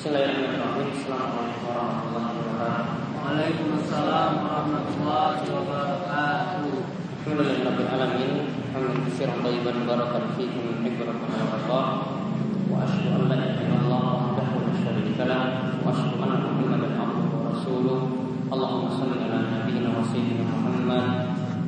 Bismillahirrahmanirrahim. 0.00 0.96
Assalamualaikum 0.96 1.60
warahmatullahi 1.68 2.32
wabarakatuh. 2.40 3.20
Waalaikumsalam 3.20 4.30
warahmatullahi 4.48 5.44
wabarakatuh. 5.44 6.72
Alhamdulillahirabbil 7.20 7.90
alamin. 8.00 8.32
Hamdan 8.72 8.96
katsiran 9.04 9.44
thayyiban 9.44 9.76
mubarakan 9.84 10.24
fihi 10.40 10.56
min 10.56 10.80
hibbi 10.88 11.04
rabbana 11.04 11.44
wa 11.44 11.52
Allah. 11.52 11.84
Wa 12.72 12.88
asyhadu 12.88 13.28
an 13.28 13.28
la 13.28 13.44
ilaha 13.44 13.60
illallah 13.60 14.00
wahdahu 14.24 14.64
la 14.64 14.72
syarika 14.80 15.24
lah 15.28 15.68
wa 15.84 15.92
asyhadu 15.92 16.16
anna 16.16 16.48
Muhammadan 16.48 16.96
abduhu 16.96 17.36
wa 17.36 17.52
rasuluh. 17.52 18.00
Allahumma 18.48 18.96
shalli 18.96 19.20
ala 19.20 19.52
nabiyyina 19.52 19.92
wa 19.92 20.00
sayyidina 20.00 20.48
Muhammad 20.48 21.06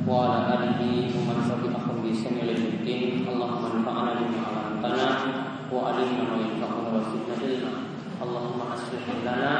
wa 0.09 0.13
ala 0.25 0.57
alihi 0.57 1.13
wa 1.21 1.21
man 1.29 1.37
tabi'ahum 1.45 2.01
bi 2.01 2.09
ihsan 2.09 2.41
ila 2.41 2.49
yaumil 2.49 3.29
Allahumma 3.29 3.77
anfa'na 3.77 4.11
bima 4.17 4.41
'allamtana 4.41 5.09
wa 5.69 5.85
'allimna 5.85 6.25
ma 6.33 6.35
yanfa'una 6.41 6.89
wa 6.97 7.01
zidna 7.13 7.37
ilma. 7.37 7.92
Allahumma 8.22 8.74
aslih 8.74 9.04
lana 9.22 9.54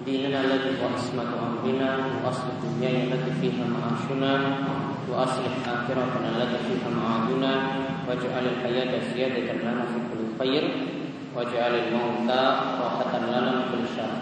ديننا 0.00 0.40
الذي 0.40 0.80
هو 0.80 0.96
عصمة 0.96 1.28
أمرنا 1.28 1.90
وأصلح 2.24 2.56
دنيانا 2.64 3.14
التي 3.14 3.32
فيها 3.40 3.64
معاشنا 3.68 4.32
وأصلح 5.12 5.54
آخرتنا 5.68 6.28
التي 6.40 6.58
فيها 6.66 6.88
معادنا 6.88 7.52
واجعل 8.08 8.44
الحياة 8.46 8.92
زيادة 9.14 9.52
لنا 9.60 9.84
في 9.92 9.98
كل 10.08 10.22
خير 10.40 10.64
واجعل 11.36 11.72
الموت 11.74 12.30
راحة 12.80 13.12
لنا 13.18 13.40
من 13.40 13.62
كل 13.72 13.84
شر 13.96 14.12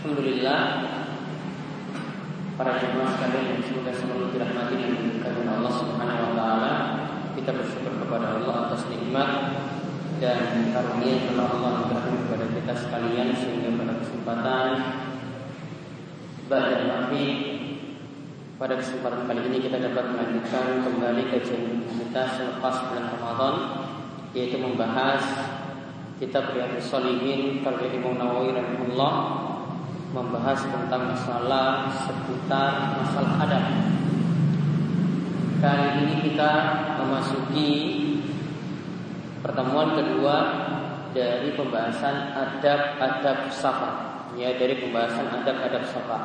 Alhamdulillah 0.00 0.60
para 2.56 2.72
jemaah 2.80 3.20
sekalian 3.20 3.52
yang 3.52 3.60
semoga 3.68 3.92
selalu 3.92 4.32
dirahmati 4.32 4.80
dan 4.80 4.96
diberkati 4.96 5.44
oleh 5.44 5.54
Allah 5.60 5.74
Subhanahu 5.76 6.24
wa 6.24 6.32
taala. 6.40 6.72
Kita 7.36 7.52
bersyukur 7.52 8.00
kepada 8.00 8.40
Allah 8.40 8.54
atas 8.64 8.88
nikmat 8.88 9.28
dan 10.19 10.71
karunia 10.71 11.27
telah 11.27 11.47
Allah 11.51 11.71
berikan 11.91 12.15
kepada 12.23 12.45
kita 12.55 12.73
sekalian 12.73 13.27
sehingga 13.35 13.69
pada 13.75 13.93
kesempatan 13.99 14.67
Ba'da 16.47 16.77
Maghrib 16.87 17.37
pada 18.55 18.79
kesempatan 18.79 19.27
kali 19.27 19.51
ini 19.51 19.57
kita 19.67 19.83
dapat 19.83 20.15
melanjutkan 20.15 20.87
kembali 20.87 21.23
kajian 21.27 21.83
kita 21.83 22.23
selepas 22.39 22.75
bulan 22.87 23.05
Ramadan 23.19 23.55
yaitu 24.31 24.55
membahas 24.55 25.23
kitab 26.15 26.55
Riyadhus 26.55 26.87
Shalihin 26.87 27.59
karya 27.59 27.99
Imam 27.99 28.15
Nawawi 28.15 28.55
rahimahullah 28.55 29.13
membahas 30.15 30.63
tentang 30.63 31.11
masalah 31.11 31.91
seputar 31.91 33.03
masalah 33.03 33.43
adab. 33.43 33.65
Kali 35.59 35.87
ini 36.07 36.15
kita 36.31 36.51
memasuki 37.03 37.71
pertemuan 39.55 39.95
kedua 39.95 40.35
dari 41.15 41.55
pembahasan 41.55 42.35
adab-adab 42.35 43.47
safar. 43.47 44.27
Ya 44.35 44.51
dari 44.59 44.83
pembahasan 44.83 45.31
adab-adab 45.31 45.87
safar. 45.87 46.23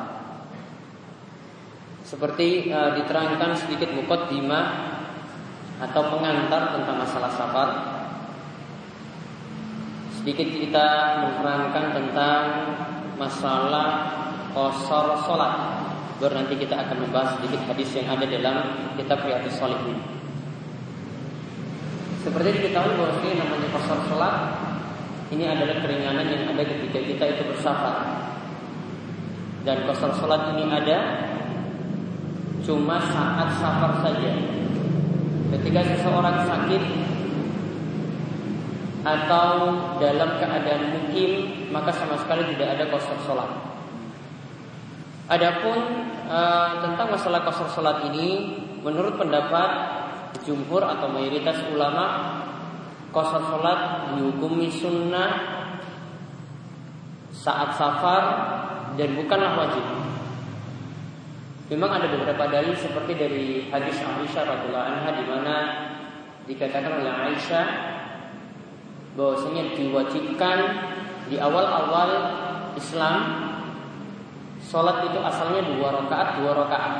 Seperti 2.03 2.67
uh, 2.75 2.91
diterangkan 2.99 3.55
sedikit 3.55 3.95
mukaddimah 3.95 4.99
atau 5.79 6.11
pengantar 6.11 6.75
tentang 6.75 7.07
masalah 7.07 7.31
safar. 7.31 7.69
Sedikit 10.19 10.51
kita 10.51 10.87
menerangkan 11.23 11.85
tentang 11.95 12.43
masalah 13.15 13.87
kosor 14.51 15.23
solat 15.23 15.87
baru 16.19 16.35
nanti 16.35 16.59
kita 16.59 16.75
akan 16.75 17.07
membahas 17.07 17.39
sedikit 17.39 17.63
hadis 17.63 17.95
yang 17.95 18.11
ada 18.11 18.27
dalam 18.27 18.55
kitab 18.99 19.23
Riyadhus 19.23 19.55
Shalihin. 19.55 20.20
Seperti 22.21 22.49
diketahui 22.53 23.01
ini 23.25 23.41
namanya 23.41 23.67
kosor 23.73 23.99
sholat 24.05 24.35
ini 25.33 25.47
adalah 25.49 25.81
keringanan 25.81 26.27
yang 26.29 26.43
ada 26.53 26.61
ketika 26.69 26.99
kita 27.01 27.23
itu 27.33 27.43
bersafar. 27.49 27.97
Dan 29.65 29.89
kosor 29.89 30.13
sholat 30.13 30.53
ini 30.53 30.69
ada 30.69 30.97
cuma 32.61 33.01
saat 33.09 33.57
safar 33.57 34.05
saja. 34.05 34.31
Ketika 35.57 35.81
seseorang 35.81 36.45
sakit 36.45 36.83
atau 39.01 39.49
dalam 39.97 40.37
keadaan 40.37 40.83
mukim 40.93 41.31
maka 41.73 41.89
sama 41.89 42.21
sekali 42.21 42.53
tidak 42.53 42.77
ada 42.77 42.85
kosor 42.93 43.17
sholat. 43.25 43.49
Adapun 45.25 45.79
e, 46.27 46.39
tentang 46.85 47.07
masalah 47.07 47.41
kosor 47.47 47.71
sholat 47.71 48.03
ini, 48.11 48.61
menurut 48.83 49.15
pendapat 49.15 50.00
jumhur 50.43 50.83
atau 50.83 51.11
mayoritas 51.11 51.59
ulama 51.71 52.39
kosor 53.11 53.43
sholat 53.43 53.79
dihukumi 54.15 54.71
sunnah 54.71 55.31
saat 57.31 57.75
safar 57.75 58.23
dan 58.95 59.15
bukanlah 59.15 59.55
wajib. 59.59 59.85
Memang 61.71 61.99
ada 61.99 62.07
beberapa 62.11 62.51
dalil 62.51 62.75
seperti 62.75 63.15
dari 63.15 63.71
hadis 63.71 63.95
Aisyah 64.03 64.43
radhiallahu 64.43 64.87
anha 64.91 65.09
di 65.15 65.23
mana 65.23 65.55
dikatakan 66.43 66.99
oleh 66.99 67.13
Aisyah 67.31 67.67
bahwasanya 69.15 69.75
diwajibkan 69.75 70.59
di 71.31 71.39
awal-awal 71.39 72.11
Islam 72.75 73.19
sholat 74.59 75.03
itu 75.11 75.19
asalnya 75.19 75.67
dua 75.67 75.95
rakaat 75.95 76.39
dua 76.39 76.51
rakaat 76.55 76.95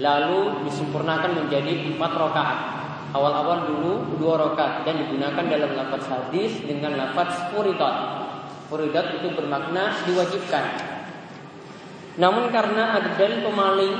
lalu 0.00 0.64
disempurnakan 0.68 1.44
menjadi 1.44 1.92
empat 1.92 2.12
rakaat. 2.16 2.60
Awal-awal 3.12 3.68
dulu 3.68 3.92
dua 4.16 4.40
rakaat 4.40 4.88
dan 4.88 5.04
digunakan 5.04 5.44
dalam 5.44 5.76
lafaz 5.76 6.04
hadis 6.08 6.64
dengan 6.64 6.96
lafaz 6.96 7.52
furidat. 7.52 8.24
Furidat 8.72 9.20
itu 9.20 9.28
bermakna 9.36 9.92
diwajibkan. 10.08 10.64
Namun 12.16 12.48
karena 12.48 12.96
ada 12.96 13.12
dalil 13.20 13.44
pemaling 13.44 13.94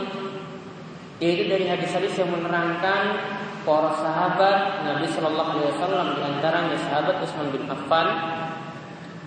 yaitu 1.20 1.46
dari 1.46 1.68
hadis-hadis 1.68 2.18
yang 2.18 2.32
menerangkan 2.32 3.20
para 3.62 3.94
sahabat 3.94 4.82
Nabi 4.82 5.06
Shallallahu 5.06 5.50
Alaihi 5.54 5.70
Wasallam 5.76 6.06
di 6.18 6.20
antaranya 6.26 6.76
sahabat 6.82 7.22
Utsman 7.22 7.48
bin 7.54 7.62
Affan 7.70 8.08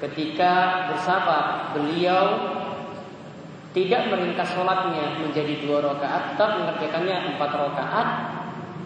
ketika 0.04 0.86
bersafar 0.92 1.72
beliau 1.72 2.36
tidak 3.76 4.08
meringkas 4.08 4.56
sholatnya 4.56 5.20
menjadi 5.20 5.60
dua 5.68 5.84
rakaat, 5.84 6.32
tetap 6.32 6.64
mengerjakannya 6.64 7.36
empat 7.36 7.52
rakaat, 7.52 8.08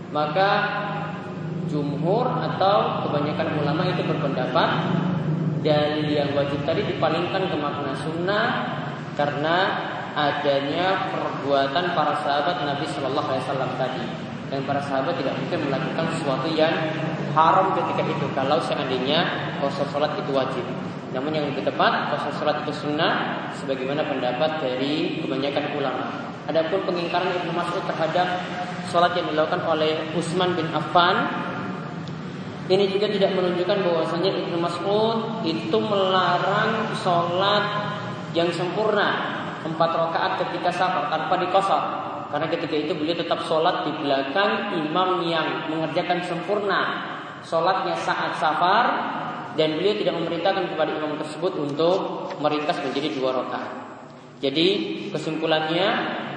maka 0.10 0.50
jumhur 1.70 2.26
atau 2.26 3.06
kebanyakan 3.06 3.62
ulama 3.62 3.86
itu 3.86 4.02
berpendapat 4.02 4.70
dalil 5.62 6.10
yang 6.10 6.34
wajib 6.34 6.58
tadi 6.66 6.82
dipalingkan 6.90 7.54
ke 7.54 7.56
makna 7.62 7.94
sunnah 8.02 8.46
karena 9.14 9.58
adanya 10.18 11.14
perbuatan 11.14 11.94
para 11.94 12.18
sahabat 12.26 12.66
Nabi 12.66 12.90
Shallallahu 12.90 13.30
Alaihi 13.30 13.46
Wasallam 13.46 13.72
tadi 13.78 14.04
dan 14.50 14.66
para 14.66 14.82
sahabat 14.82 15.14
tidak 15.22 15.38
mungkin 15.38 15.70
melakukan 15.70 16.06
sesuatu 16.18 16.50
yang 16.58 16.74
haram 17.38 17.78
ketika 17.78 18.02
itu 18.10 18.26
kalau 18.34 18.58
seandainya 18.66 19.20
puasa 19.62 19.86
sholat 19.94 20.18
itu 20.18 20.32
wajib. 20.34 20.66
Namun 21.10 21.34
yang 21.34 21.50
lebih 21.50 21.66
tepat 21.66 22.14
puasa 22.14 22.30
sholat 22.38 22.62
itu 22.66 22.74
sunnah 22.86 23.50
sebagaimana 23.58 24.06
pendapat 24.06 24.62
dari 24.62 25.18
kebanyakan 25.22 25.66
ulama. 25.74 26.06
Adapun 26.46 26.86
pengingkaran 26.86 27.34
Ibnu 27.42 27.54
Mas'ud 27.54 27.82
terhadap 27.86 28.42
sholat 28.90 29.18
yang 29.18 29.30
dilakukan 29.34 29.62
oleh 29.66 30.14
Utsman 30.14 30.54
bin 30.54 30.70
Affan 30.74 31.30
ini 32.70 32.86
juga 32.86 33.10
tidak 33.10 33.34
menunjukkan 33.34 33.82
bahwasanya 33.82 34.30
Ibnu 34.30 34.58
Mas'ud 34.62 35.42
itu 35.42 35.78
melarang 35.82 36.94
sholat 37.02 37.66
yang 38.38 38.54
sempurna 38.54 39.42
empat 39.66 39.90
rakaat 39.90 40.32
ketika 40.46 40.70
safar 40.70 41.10
tanpa 41.10 41.42
dikosor. 41.42 41.84
Karena 42.30 42.46
ketika 42.46 42.78
itu 42.78 42.94
beliau 42.94 43.18
tetap 43.18 43.42
sholat 43.50 43.90
di 43.90 43.92
belakang 44.06 44.78
imam 44.78 45.26
yang 45.26 45.66
mengerjakan 45.74 46.22
sempurna 46.22 46.82
sholatnya 47.42 47.98
saat 47.98 48.38
safar 48.38 48.86
dan 49.58 49.80
beliau 49.80 49.96
tidak 49.98 50.14
memerintahkan 50.20 50.76
kepada 50.76 50.92
imam 50.98 51.18
tersebut 51.18 51.54
untuk 51.58 51.98
meringkas 52.44 52.78
menjadi 52.86 53.10
dua 53.18 53.34
rakaat. 53.42 53.72
Jadi 54.40 54.68
kesimpulannya 55.12 55.88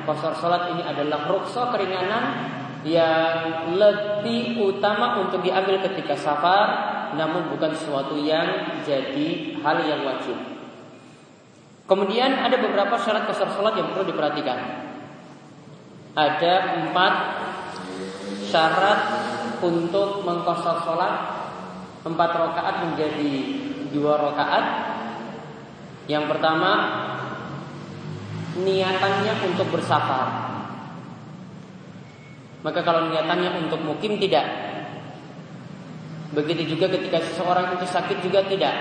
kosor 0.02 0.34
sholat 0.34 0.74
ini 0.74 0.82
adalah 0.82 1.30
rukso 1.30 1.70
keringanan 1.70 2.24
yang 2.82 3.70
lebih 3.78 4.58
utama 4.58 5.22
untuk 5.22 5.38
diambil 5.38 5.78
ketika 5.86 6.18
safar, 6.18 6.66
namun 7.14 7.46
bukan 7.54 7.70
sesuatu 7.78 8.18
yang 8.18 8.82
jadi 8.82 9.60
hal 9.62 9.76
yang 9.86 10.02
wajib. 10.02 10.34
Kemudian 11.86 12.42
ada 12.42 12.58
beberapa 12.58 12.98
syarat 12.98 13.30
kosor 13.30 13.54
sholat 13.54 13.78
yang 13.78 13.90
perlu 13.94 14.10
diperhatikan. 14.10 14.58
Ada 16.12 16.82
empat 16.82 17.14
syarat 18.50 19.00
untuk 19.62 20.26
mengkosor 20.26 20.82
sholat 20.82 21.41
empat 22.02 22.30
rakaat 22.34 22.76
menjadi 22.86 23.32
dua 23.94 24.18
rakaat. 24.18 24.64
Yang 26.10 26.24
pertama 26.34 26.70
niatannya 28.58 29.32
untuk 29.46 29.70
bersafar. 29.70 30.50
Maka 32.62 32.80
kalau 32.82 33.10
niatannya 33.10 33.66
untuk 33.66 33.82
mukim 33.82 34.18
tidak. 34.18 34.46
Begitu 36.32 36.74
juga 36.74 36.88
ketika 36.88 37.20
seseorang 37.22 37.76
itu 37.78 37.86
sakit 37.86 38.18
juga 38.24 38.42
tidak. 38.48 38.74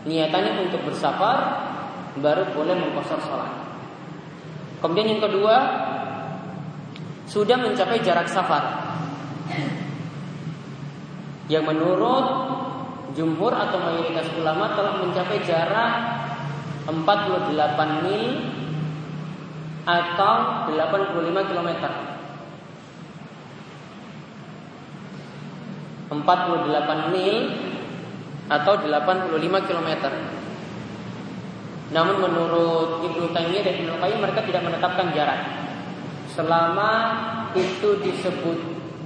niatannya 0.00 0.64
untuk 0.64 0.80
bersafar 0.88 1.60
baru 2.24 2.56
boleh 2.56 2.72
mengkosor 2.72 3.20
sholat. 3.20 3.52
Kemudian 4.80 5.12
yang 5.12 5.20
kedua 5.20 5.56
sudah 7.28 7.60
mencapai 7.60 8.00
jarak 8.00 8.24
safar 8.32 8.79
yang 11.50 11.66
menurut 11.66 12.26
jumhur 13.18 13.50
atau 13.50 13.82
mayoritas 13.82 14.30
ulama 14.38 14.70
telah 14.78 15.02
mencapai 15.02 15.42
jarak 15.42 15.92
48 16.86 18.06
mil 18.06 18.24
atau 19.82 20.34
85 20.70 21.50
km. 21.50 21.70
48 26.10 27.14
mil 27.14 27.36
atau 28.50 28.72
85 28.78 29.66
km. 29.66 29.90
Namun 31.90 32.16
menurut 32.22 33.02
Ibnu 33.02 33.34
Taimiyah 33.34 33.62
dan 33.66 33.74
Ibnu 33.82 33.94
Qayyim 33.98 34.18
mereka 34.22 34.46
tidak 34.46 34.62
menetapkan 34.62 35.10
jarak. 35.10 35.40
Selama 36.30 36.90
itu 37.58 37.98
disebut 37.98 38.58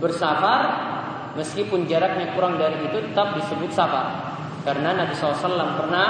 bersafar, 0.04 0.93
meskipun 1.34 1.86
jaraknya 1.90 2.34
kurang 2.34 2.58
dari 2.58 2.78
itu 2.86 2.98
tetap 3.10 3.38
disebut 3.38 3.70
safar. 3.70 4.34
Karena 4.64 4.96
Nabi 4.96 5.12
SAW 5.12 5.76
pernah 5.76 6.08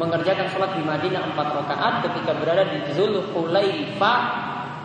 mengerjakan 0.00 0.48
sholat 0.48 0.72
di 0.80 0.82
Madinah 0.82 1.36
empat 1.36 1.48
rakaat 1.52 1.94
ketika 2.08 2.32
berada 2.40 2.64
di 2.64 2.80
Zulhulaifah 2.96 4.20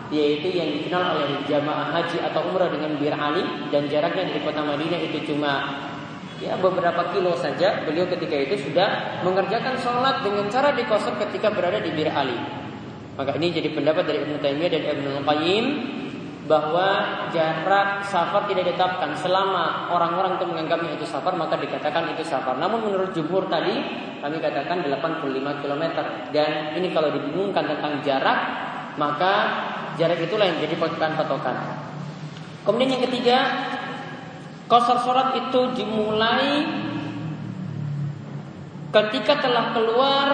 yaitu 0.08 0.52
yang 0.52 0.68
dikenal 0.72 1.20
oleh 1.20 1.44
jamaah 1.48 1.92
haji 1.92 2.20
atau 2.24 2.48
umrah 2.48 2.72
dengan 2.72 2.96
Bir 2.96 3.12
Ali 3.12 3.44
dan 3.68 3.88
jaraknya 3.88 4.28
dari 4.28 4.40
kota 4.40 4.64
Madinah 4.64 5.00
itu 5.04 5.32
cuma 5.32 5.84
ya 6.40 6.56
beberapa 6.56 7.12
kilo 7.12 7.36
saja 7.36 7.84
beliau 7.84 8.08
ketika 8.08 8.36
itu 8.36 8.68
sudah 8.68 9.20
mengerjakan 9.24 9.76
sholat 9.80 10.24
dengan 10.24 10.48
cara 10.48 10.72
dikosor 10.72 11.16
ketika 11.28 11.52
berada 11.52 11.80
di 11.80 11.92
Bir 11.92 12.08
Ali. 12.12 12.36
Maka 13.18 13.34
ini 13.36 13.50
jadi 13.50 13.74
pendapat 13.74 14.06
dari 14.06 14.22
Ibnu 14.22 14.38
Taimiyah 14.38 14.70
dan 14.70 14.82
Ibnu 14.94 15.10
Qayyim 15.26 15.64
bahwa 16.48 16.88
jarak 17.28 18.00
safar 18.08 18.48
tidak 18.48 18.72
ditetapkan 18.72 19.12
selama 19.12 19.92
orang-orang 19.92 20.40
itu 20.40 20.48
menganggapnya 20.48 20.96
itu 20.96 21.04
safar 21.04 21.36
maka 21.36 21.60
dikatakan 21.60 22.08
itu 22.16 22.24
safar. 22.24 22.56
Namun 22.56 22.88
menurut 22.88 23.12
jumhur 23.12 23.52
tadi 23.52 23.76
kami 24.24 24.40
katakan 24.40 24.80
85 24.80 25.28
km 25.62 25.84
dan 26.32 26.72
ini 26.74 26.88
kalau 26.90 27.12
dibingungkan 27.12 27.68
tentang 27.68 28.00
jarak 28.00 28.38
maka 28.96 29.32
jarak 30.00 30.24
itulah 30.24 30.48
yang 30.48 30.58
jadi 30.58 30.74
patokan-patokan. 30.80 31.56
Kemudian 32.64 32.96
yang 32.96 33.04
ketiga 33.04 33.38
Kosor 34.68 35.00
sholat 35.00 35.32
itu 35.32 35.60
dimulai 35.80 36.60
ketika 38.92 39.40
telah 39.40 39.72
keluar 39.72 40.28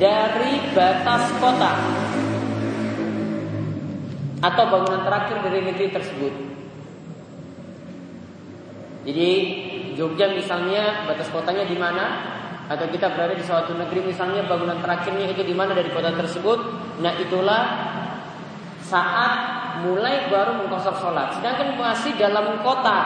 dari 0.00 0.72
batas 0.72 1.28
kota 1.36 1.97
atau 4.38 4.64
bangunan 4.70 5.02
terakhir 5.02 5.36
dari 5.42 5.58
negeri 5.66 5.86
tersebut. 5.90 6.34
Jadi 9.08 9.30
Jogja 9.98 10.30
misalnya 10.30 11.08
batas 11.10 11.26
kotanya 11.32 11.66
di 11.66 11.74
mana? 11.74 12.36
Atau 12.68 12.86
kita 12.92 13.16
berada 13.16 13.32
di 13.32 13.42
suatu 13.42 13.72
negeri 13.72 14.12
misalnya 14.12 14.44
bangunan 14.44 14.78
terakhirnya 14.84 15.32
itu 15.32 15.42
di 15.42 15.56
mana 15.56 15.72
dari 15.72 15.88
kota 15.88 16.12
tersebut? 16.12 16.58
Nah 17.00 17.16
itulah 17.16 17.62
saat 18.84 19.38
mulai 19.82 20.28
baru 20.28 20.64
mengkosor 20.64 20.94
sholat. 21.00 21.38
Sedangkan 21.38 21.74
masih 21.80 22.14
dalam 22.20 22.60
kota, 22.60 22.98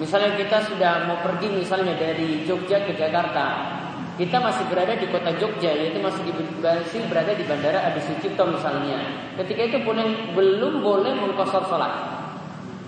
misalnya 0.00 0.34
kita 0.40 0.64
sudah 0.66 1.06
mau 1.06 1.20
pergi 1.20 1.52
misalnya 1.52 1.94
dari 1.94 2.48
Jogja 2.48 2.82
ke 2.88 2.96
Jakarta, 2.96 3.78
kita 4.20 4.36
masih 4.44 4.68
berada 4.68 4.92
di 4.92 5.08
kota 5.08 5.32
Jogja, 5.40 5.72
yaitu 5.72 5.96
masih, 5.96 6.20
di, 6.28 6.32
masih 6.60 7.00
berada 7.08 7.32
di 7.32 7.44
Bandara 7.48 7.80
Adi 7.88 8.00
Sucipto 8.04 8.44
misalnya. 8.44 9.00
Ketika 9.40 9.72
itu 9.72 9.78
boleh, 9.80 10.36
belum 10.36 10.84
boleh 10.84 11.12
mengkosor 11.16 11.64
sholat, 11.64 11.92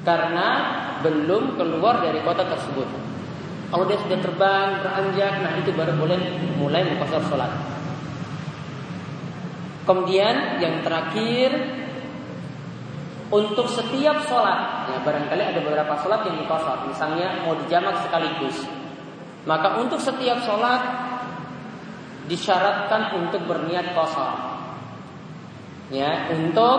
karena 0.04 0.48
belum 1.00 1.56
keluar 1.56 2.04
dari 2.04 2.20
kota 2.20 2.44
tersebut. 2.44 2.88
Kalau 3.72 3.84
dia 3.88 3.98
sudah 4.04 4.20
terbang, 4.20 4.68
beranjak, 4.84 5.34
nah 5.40 5.52
itu 5.56 5.72
baru 5.72 5.96
boleh 5.96 6.18
mulai 6.60 6.84
mengkosor 6.92 7.24
sholat. 7.32 7.52
Kemudian 9.88 10.60
yang 10.60 10.84
terakhir 10.84 11.52
untuk 13.32 13.64
setiap 13.68 14.28
sholat, 14.28 14.92
ya 14.92 15.00
barangkali 15.00 15.42
ada 15.42 15.60
beberapa 15.64 15.96
sholat 16.04 16.20
yang 16.28 16.36
dikosor, 16.44 16.84
misalnya 16.84 17.40
mau 17.48 17.56
dijamak 17.56 18.04
sekaligus. 18.04 18.68
Maka 19.44 19.76
untuk 19.76 20.00
setiap 20.00 20.40
sholat 20.44 21.03
disyaratkan 22.30 23.16
untuk 23.20 23.44
berniat 23.44 23.92
kosor. 23.92 24.56
Ya, 25.92 26.32
untuk 26.32 26.78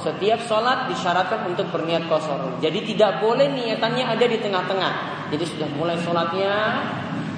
setiap 0.00 0.40
sholat 0.48 0.88
disyaratkan 0.88 1.52
untuk 1.52 1.68
berniat 1.68 2.08
kosor. 2.08 2.58
Jadi 2.64 2.94
tidak 2.94 3.20
boleh 3.20 3.52
niatannya 3.52 4.04
ada 4.08 4.24
di 4.24 4.38
tengah-tengah. 4.40 4.92
Jadi 5.28 5.44
sudah 5.44 5.68
mulai 5.76 6.00
sholatnya 6.00 6.52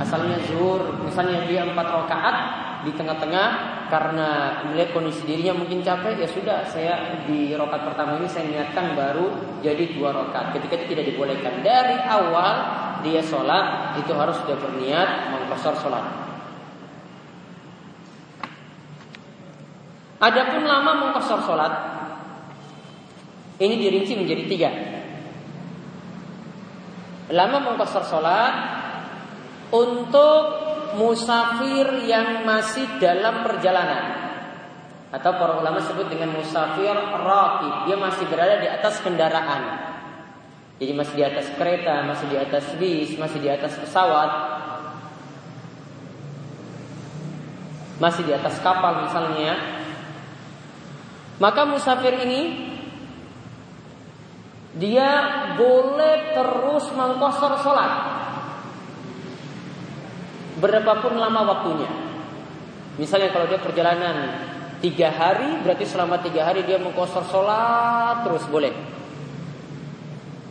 asalnya 0.01 0.41
zuhur, 0.49 0.97
misalnya 1.05 1.45
dia 1.45 1.67
empat 1.67 1.87
rakaat, 1.93 2.37
di 2.81 2.93
tengah-tengah 2.97 3.49
karena 3.93 4.29
melihat 4.71 4.97
kondisi 4.97 5.29
dirinya 5.29 5.53
mungkin 5.53 5.85
capek 5.85 6.17
ya 6.17 6.29
sudah 6.31 6.59
saya 6.65 7.21
di 7.29 7.53
rokat 7.53 7.85
pertama 7.85 8.17
ini 8.17 8.29
saya 8.31 8.49
niatkan 8.49 8.97
baru 8.97 9.61
jadi 9.61 9.93
dua 9.93 10.17
rokat 10.17 10.57
ketika 10.57 10.81
itu 10.81 10.97
tidak 10.97 11.13
dibolehkan 11.13 11.61
dari 11.61 12.01
awal 12.09 12.55
dia 13.05 13.21
sholat 13.21 13.97
itu 14.01 14.13
harus 14.17 14.37
sudah 14.41 14.57
berniat 14.57 15.09
mengkosor 15.35 15.77
sholat 15.77 16.30
Adapun 20.21 20.69
lama 20.69 20.93
mengkosor 21.01 21.41
sholat 21.49 21.73
ini 23.61 23.77
dirinci 23.77 24.17
menjadi 24.17 24.45
tiga. 24.49 24.71
Lama 27.33 27.57
mengkosor 27.61 28.05
sholat 28.09 28.55
untuk 29.73 30.45
musafir 30.97 32.05
yang 32.05 32.45
masih 32.49 33.01
dalam 33.01 33.45
perjalanan. 33.45 34.33
Atau 35.13 35.37
para 35.37 35.57
ulama 35.59 35.81
sebut 35.85 36.09
dengan 36.09 36.37
musafir 36.37 36.95
rakib 36.97 37.89
dia 37.89 37.97
masih 38.01 38.25
berada 38.29 38.61
di 38.61 38.69
atas 38.69 39.01
kendaraan. 39.05 39.89
Jadi 40.81 40.93
masih 40.97 41.15
di 41.17 41.25
atas 41.29 41.47
kereta 41.57 42.01
masih 42.09 42.27
di 42.33 42.37
atas 42.41 42.65
bis 42.81 43.17
masih 43.21 43.41
di 43.45 43.49
atas 43.53 43.73
pesawat. 43.77 44.31
Masih 48.01 48.25
di 48.25 48.33
atas 48.33 48.57
kapal 48.65 49.05
misalnya 49.05 49.80
maka 51.41 51.65
musafir 51.65 52.21
ini 52.21 52.71
dia 54.77 55.11
boleh 55.59 56.37
terus 56.37 56.85
mengkosor 56.95 57.59
sholat 57.65 57.93
berapapun 60.61 61.17
lama 61.17 61.41
waktunya. 61.49 61.91
Misalnya 63.01 63.33
kalau 63.33 63.49
dia 63.49 63.57
perjalanan 63.57 64.17
tiga 64.85 65.09
hari, 65.09 65.65
berarti 65.65 65.89
selama 65.89 66.21
tiga 66.21 66.45
hari 66.45 66.63
dia 66.69 66.77
mengkosor 66.77 67.25
sholat 67.33 68.23
terus 68.29 68.45
boleh. 68.47 68.73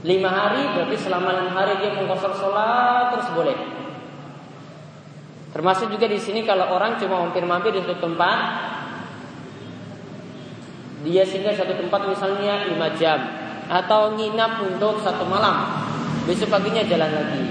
Lima 0.02 0.32
hari 0.34 0.64
berarti 0.74 0.98
selama 0.98 1.30
enam 1.38 1.50
hari 1.54 1.86
dia 1.86 1.94
mengkosor 1.94 2.34
sholat 2.36 3.14
terus 3.14 3.30
boleh. 3.38 3.58
Termasuk 5.54 5.94
juga 5.94 6.06
di 6.06 6.18
sini 6.22 6.46
kalau 6.46 6.74
orang 6.74 6.98
cuma 6.98 7.26
mampir-mampir 7.26 7.74
di 7.74 7.82
satu 7.82 7.98
tempat, 8.02 8.38
dia 11.08 11.24
singgah 11.24 11.56
satu 11.56 11.80
tempat 11.80 12.12
misalnya 12.12 12.68
lima 12.68 12.92
jam 13.00 13.20
atau 13.70 14.18
nginap 14.18 14.60
untuk 14.66 15.00
satu 15.00 15.24
malam, 15.24 15.86
besok 16.28 16.52
paginya 16.52 16.84
jalan 16.84 17.12
lagi. 17.14 17.44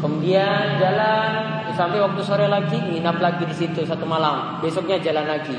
Kemudian 0.00 0.80
jalan 0.80 1.30
sampai 1.76 2.00
waktu 2.00 2.20
sore 2.24 2.48
lagi 2.48 2.76
nginap 2.76 3.20
lagi 3.20 3.44
di 3.44 3.52
situ 3.52 3.84
satu 3.84 4.08
malam. 4.08 4.60
Besoknya 4.64 4.96
jalan 4.96 5.28
lagi. 5.28 5.56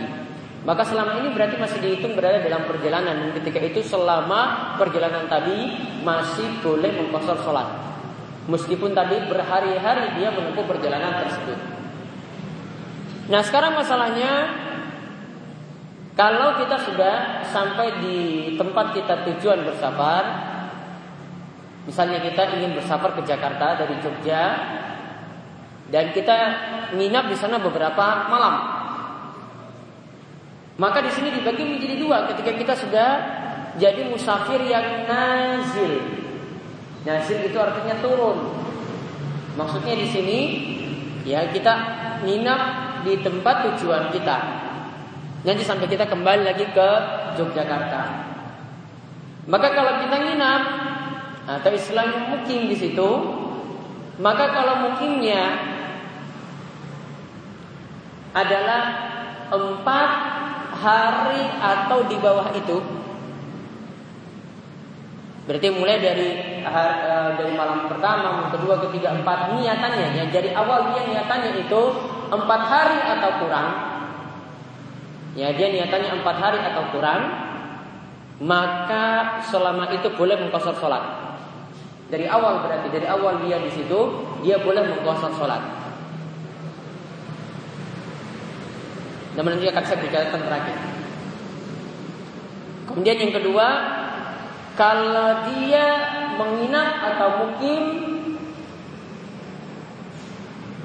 Maka 0.61 0.85
selama 0.85 1.17
ini 1.21 1.33
berarti 1.33 1.57
masih 1.57 1.81
dihitung 1.81 2.13
berada 2.13 2.41
dalam 2.41 2.69
perjalanan 2.69 3.17
dan 3.17 3.29
ketika 3.41 3.57
itu 3.61 3.81
selama 3.81 4.73
perjalanan 4.77 5.25
tadi 5.25 5.73
masih 6.05 6.45
boleh 6.61 6.89
mengkosor 6.89 7.37
sholat. 7.41 7.65
Meskipun 8.45 8.93
tadi 8.93 9.17
berhari-hari 9.25 10.21
dia 10.21 10.29
menempuh 10.33 10.65
perjalanan 10.65 11.21
tersebut. 11.25 11.57
Nah 13.29 13.41
sekarang 13.45 13.77
masalahnya 13.77 14.31
kalau 16.15 16.59
kita 16.59 16.77
sudah 16.81 17.45
sampai 17.47 18.03
di 18.03 18.19
tempat 18.59 18.93
kita 18.95 19.23
tujuan 19.27 19.63
bersafar 19.63 20.51
Misalnya 21.81 22.21
kita 22.21 22.61
ingin 22.61 22.77
bersafar 22.77 23.17
ke 23.17 23.25
Jakarta 23.25 23.73
dari 23.73 23.97
Jogja 24.05 24.43
dan 25.89 26.13
kita 26.13 26.37
nginap 26.93 27.25
di 27.25 27.37
sana 27.37 27.57
beberapa 27.57 28.29
malam. 28.29 28.55
Maka 30.77 31.01
di 31.01 31.11
sini 31.11 31.33
dibagi 31.33 31.65
menjadi 31.65 31.95
dua 31.97 32.29
ketika 32.31 32.51
kita 32.53 32.73
sudah 32.77 33.09
jadi 33.81 34.13
musafir 34.13 34.61
yang 34.61 35.09
nazil. 35.09 36.05
Nazil 37.01 37.49
itu 37.49 37.57
artinya 37.57 37.97
turun. 37.97 38.61
Maksudnya 39.57 39.97
di 39.97 40.07
sini 40.07 40.39
ya 41.25 41.49
kita 41.49 41.73
nginap 42.21 42.61
di 43.01 43.17
tempat 43.25 43.73
tujuan 43.73 44.13
kita. 44.13 44.60
Nanti 45.41 45.63
sampai 45.65 45.89
kita 45.89 46.05
kembali 46.05 46.45
lagi 46.45 46.65
ke 46.69 46.89
Yogyakarta. 47.37 48.01
Maka 49.49 49.67
kalau 49.73 49.97
kita 50.05 50.17
nginap 50.21 50.63
atau 51.49 51.71
istilahnya 51.73 52.29
mukim 52.29 52.69
di 52.69 52.77
situ, 52.77 53.09
maka 54.21 54.53
kalau 54.53 54.85
mukimnya 54.85 55.57
adalah 58.37 58.81
empat 59.49 60.09
hari 60.77 61.41
atau 61.57 62.05
di 62.05 62.17
bawah 62.21 62.53
itu, 62.53 63.01
Berarti 65.41 65.67
mulai 65.73 65.97
dari 65.99 66.61
uh, 66.63 67.33
dari 67.35 67.51
malam 67.57 67.89
pertama, 67.89 68.47
kedua, 68.53 68.79
ketiga, 68.87 69.11
empat 69.19 69.51
niatannya 69.51 70.07
ya. 70.15 70.23
Jadi 70.31 70.55
awal 70.55 70.93
dia 70.95 71.01
niatannya 71.11 71.65
itu 71.65 71.81
empat 72.31 72.61
hari 72.71 72.99
atau 73.03 73.29
kurang. 73.43 73.90
Ya 75.35 75.55
dia 75.55 75.71
niatannya 75.71 76.21
empat 76.21 76.35
hari 76.39 76.59
atau 76.59 76.83
kurang. 76.91 77.21
Maka 78.41 79.37
selama 79.47 79.93
itu 79.93 80.09
boleh 80.17 80.33
mengkosor 80.41 80.73
sholat. 80.81 81.03
Dari 82.09 82.25
awal 82.25 82.65
berarti 82.65 82.89
dari 82.89 83.07
awal 83.07 83.39
dia 83.45 83.61
di 83.61 83.71
situ 83.71 83.99
dia 84.41 84.57
boleh 84.59 84.81
mengkosor 84.81 85.31
sholat. 85.37 85.61
Namun 89.37 89.55
nanti 89.55 89.69
akan 89.69 89.83
saya 89.85 89.99
bicarakan 90.03 90.41
terakhir. 90.43 90.77
Kemudian 92.89 93.17
yang 93.23 93.33
kedua 93.39 93.67
kalau 94.75 95.47
dia 95.53 95.85
menginap 96.35 97.15
atau 97.15 97.29
mukim 97.45 97.83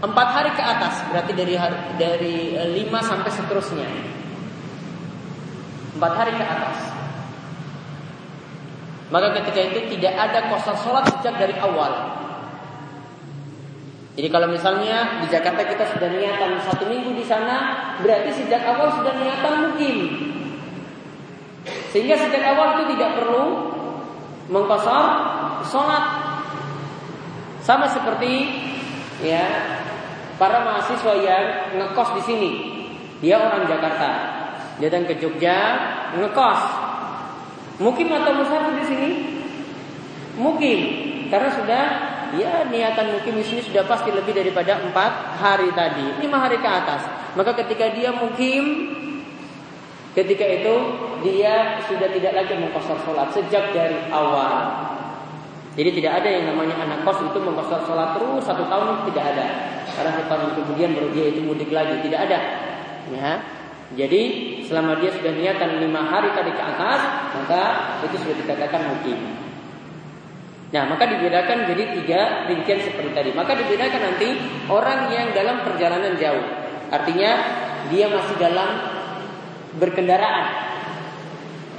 empat 0.04 0.28
hari 0.28 0.50
ke 0.52 0.62
atas, 0.62 1.02
berarti 1.08 1.32
dari 1.32 1.54
dari 1.96 2.36
eh, 2.54 2.68
lima 2.70 3.00
sampai 3.00 3.32
seterusnya. 3.32 4.15
Empat 5.96 6.12
hari 6.12 6.32
ke 6.36 6.44
atas. 6.44 6.78
Maka 9.08 9.32
ketika 9.40 9.60
itu 9.72 9.80
tidak 9.96 10.14
ada 10.18 10.52
kosong 10.52 10.76
sholat 10.76 11.08
sejak 11.08 11.40
dari 11.40 11.56
awal. 11.56 12.12
Jadi 14.16 14.28
kalau 14.32 14.48
misalnya 14.48 15.20
di 15.24 15.28
Jakarta 15.28 15.64
kita 15.64 15.84
sudah 15.92 16.08
niatan 16.08 16.60
satu 16.64 16.88
minggu 16.88 17.16
di 17.16 17.24
sana, 17.24 17.56
berarti 18.00 18.32
sejak 18.32 18.64
awal 18.64 18.92
sudah 18.92 19.12
niatan 19.16 19.54
mukim. 19.68 19.96
Sehingga 21.92 22.16
sejak 22.16 22.44
awal 22.44 22.80
itu 22.80 22.96
tidak 22.96 23.16
perlu 23.20 23.44
mengkosor 24.52 25.04
sholat 25.66 26.04
sama 27.66 27.90
seperti 27.90 28.62
ya 29.26 29.42
para 30.38 30.62
mahasiswa 30.62 31.12
yang 31.18 31.44
ngekos 31.74 32.10
di 32.20 32.22
sini 32.22 32.50
dia 33.18 33.42
orang 33.42 33.66
Jakarta 33.66 34.10
datang 34.80 35.08
ke 35.08 35.16
Jogja 35.20 35.58
ngekos 36.16 36.60
mungkin 37.80 38.06
atau 38.12 38.32
musafir 38.36 38.72
di 38.80 38.84
sini 38.84 39.10
mungkin 40.36 40.78
karena 41.32 41.50
sudah 41.52 41.84
ya 42.36 42.68
niatan 42.68 43.16
mungkin 43.16 43.40
di 43.40 43.44
sini 43.44 43.60
sudah 43.64 43.84
pasti 43.88 44.12
lebih 44.12 44.36
daripada 44.36 44.80
empat 44.80 45.40
hari 45.40 45.72
tadi 45.72 46.20
lima 46.20 46.40
hari 46.40 46.60
ke 46.60 46.68
atas 46.68 47.04
maka 47.36 47.56
ketika 47.56 47.92
dia 47.92 48.12
mungkin 48.12 48.96
Ketika 50.16 50.48
itu 50.48 50.74
dia 51.20 51.76
sudah 51.84 52.08
tidak 52.08 52.32
lagi 52.32 52.56
mengkosor 52.56 52.96
sholat 53.04 53.28
sejak 53.36 53.68
dari 53.76 54.00
awal. 54.08 54.88
Jadi 55.76 56.00
tidak 56.00 56.24
ada 56.24 56.28
yang 56.32 56.56
namanya 56.56 56.72
anak 56.88 57.04
kos 57.04 57.20
itu 57.20 57.36
mengkosor 57.36 57.84
sholat 57.84 58.16
terus 58.16 58.40
satu 58.48 58.64
tahun 58.64 59.04
tidak 59.12 59.36
ada. 59.36 59.46
Karena 59.92 60.10
satu 60.16 60.26
tahun 60.32 60.48
kemudian 60.56 60.96
baru 60.96 61.12
dia 61.12 61.36
itu 61.36 61.44
mudik 61.44 61.68
lagi 61.68 62.00
tidak 62.00 62.32
ada. 62.32 62.38
Ya. 63.12 63.44
Jadi 63.94 64.22
selama 64.66 64.98
dia 64.98 65.14
sudah 65.14 65.30
niatan 65.30 65.78
lima 65.78 66.02
hari 66.02 66.34
tadi 66.34 66.50
ke 66.50 66.58
atas 66.58 67.00
maka 67.38 67.62
itu 68.02 68.18
sudah 68.18 68.34
dikatakan 68.42 68.82
mukim. 68.90 69.14
Nah 70.74 70.82
maka 70.90 71.06
dibedakan 71.06 71.70
jadi 71.70 71.84
tiga 71.94 72.20
rincian 72.50 72.82
seperti 72.82 73.14
tadi. 73.14 73.30
Maka 73.30 73.54
dibedakan 73.54 74.00
nanti 74.10 74.28
orang 74.66 75.06
yang 75.14 75.30
dalam 75.30 75.62
perjalanan 75.62 76.18
jauh. 76.18 76.46
Artinya 76.90 77.30
dia 77.86 78.10
masih 78.10 78.34
dalam 78.42 78.68
berkendaraan. 79.78 80.46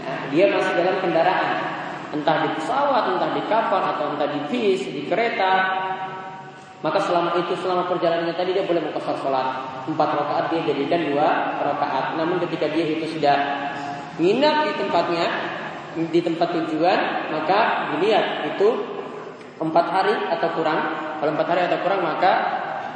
Ya, 0.07 0.15
dia 0.31 0.45
masih 0.55 0.71
dalam 0.79 1.03
kendaraan, 1.03 1.49
entah 2.15 2.47
di 2.47 2.49
pesawat, 2.55 3.03
entah 3.11 3.31
di 3.35 3.43
kapal, 3.51 3.83
atau 3.83 4.15
entah 4.15 4.31
di 4.31 4.39
bis, 4.47 4.87
di 4.87 5.03
kereta. 5.03 5.83
Maka 6.77 7.01
selama 7.01 7.33
itu, 7.41 7.57
selama 7.57 7.89
perjalanannya 7.89 8.37
tadi 8.37 8.53
dia 8.53 8.61
boleh 8.61 8.85
mengkosor 8.85 9.17
sholat 9.17 9.47
empat 9.89 10.09
rakaat 10.13 10.45
dia 10.53 10.61
jadikan 10.67 11.09
dua 11.09 11.57
rakaat. 11.57 12.19
Namun 12.21 12.37
ketika 12.45 12.69
dia 12.69 12.85
itu 12.85 13.17
sudah 13.17 13.37
nginap 14.21 14.69
di 14.69 14.73
tempatnya, 14.77 15.25
di 15.97 16.19
tempat 16.21 16.53
tujuan, 16.53 16.99
maka 17.33 17.89
dilihat 17.97 18.53
itu 18.53 18.67
empat 19.57 19.85
hari 19.89 20.15
atau 20.37 20.49
kurang. 20.53 20.81
Kalau 21.17 21.31
empat 21.33 21.47
hari 21.49 21.61
atau 21.65 21.81
kurang 21.81 22.05
maka 22.05 22.33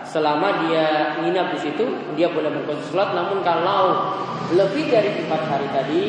selama 0.05 0.67
dia 0.67 1.17
nginap 1.23 1.55
di 1.55 1.59
situ 1.63 1.85
dia 2.19 2.27
boleh 2.27 2.51
berpuasa 2.51 2.83
sholat 2.89 3.09
namun 3.15 3.39
kalau 3.45 4.13
lebih 4.51 4.91
dari 4.91 5.23
empat 5.23 5.41
hari 5.47 5.67
tadi 5.71 6.05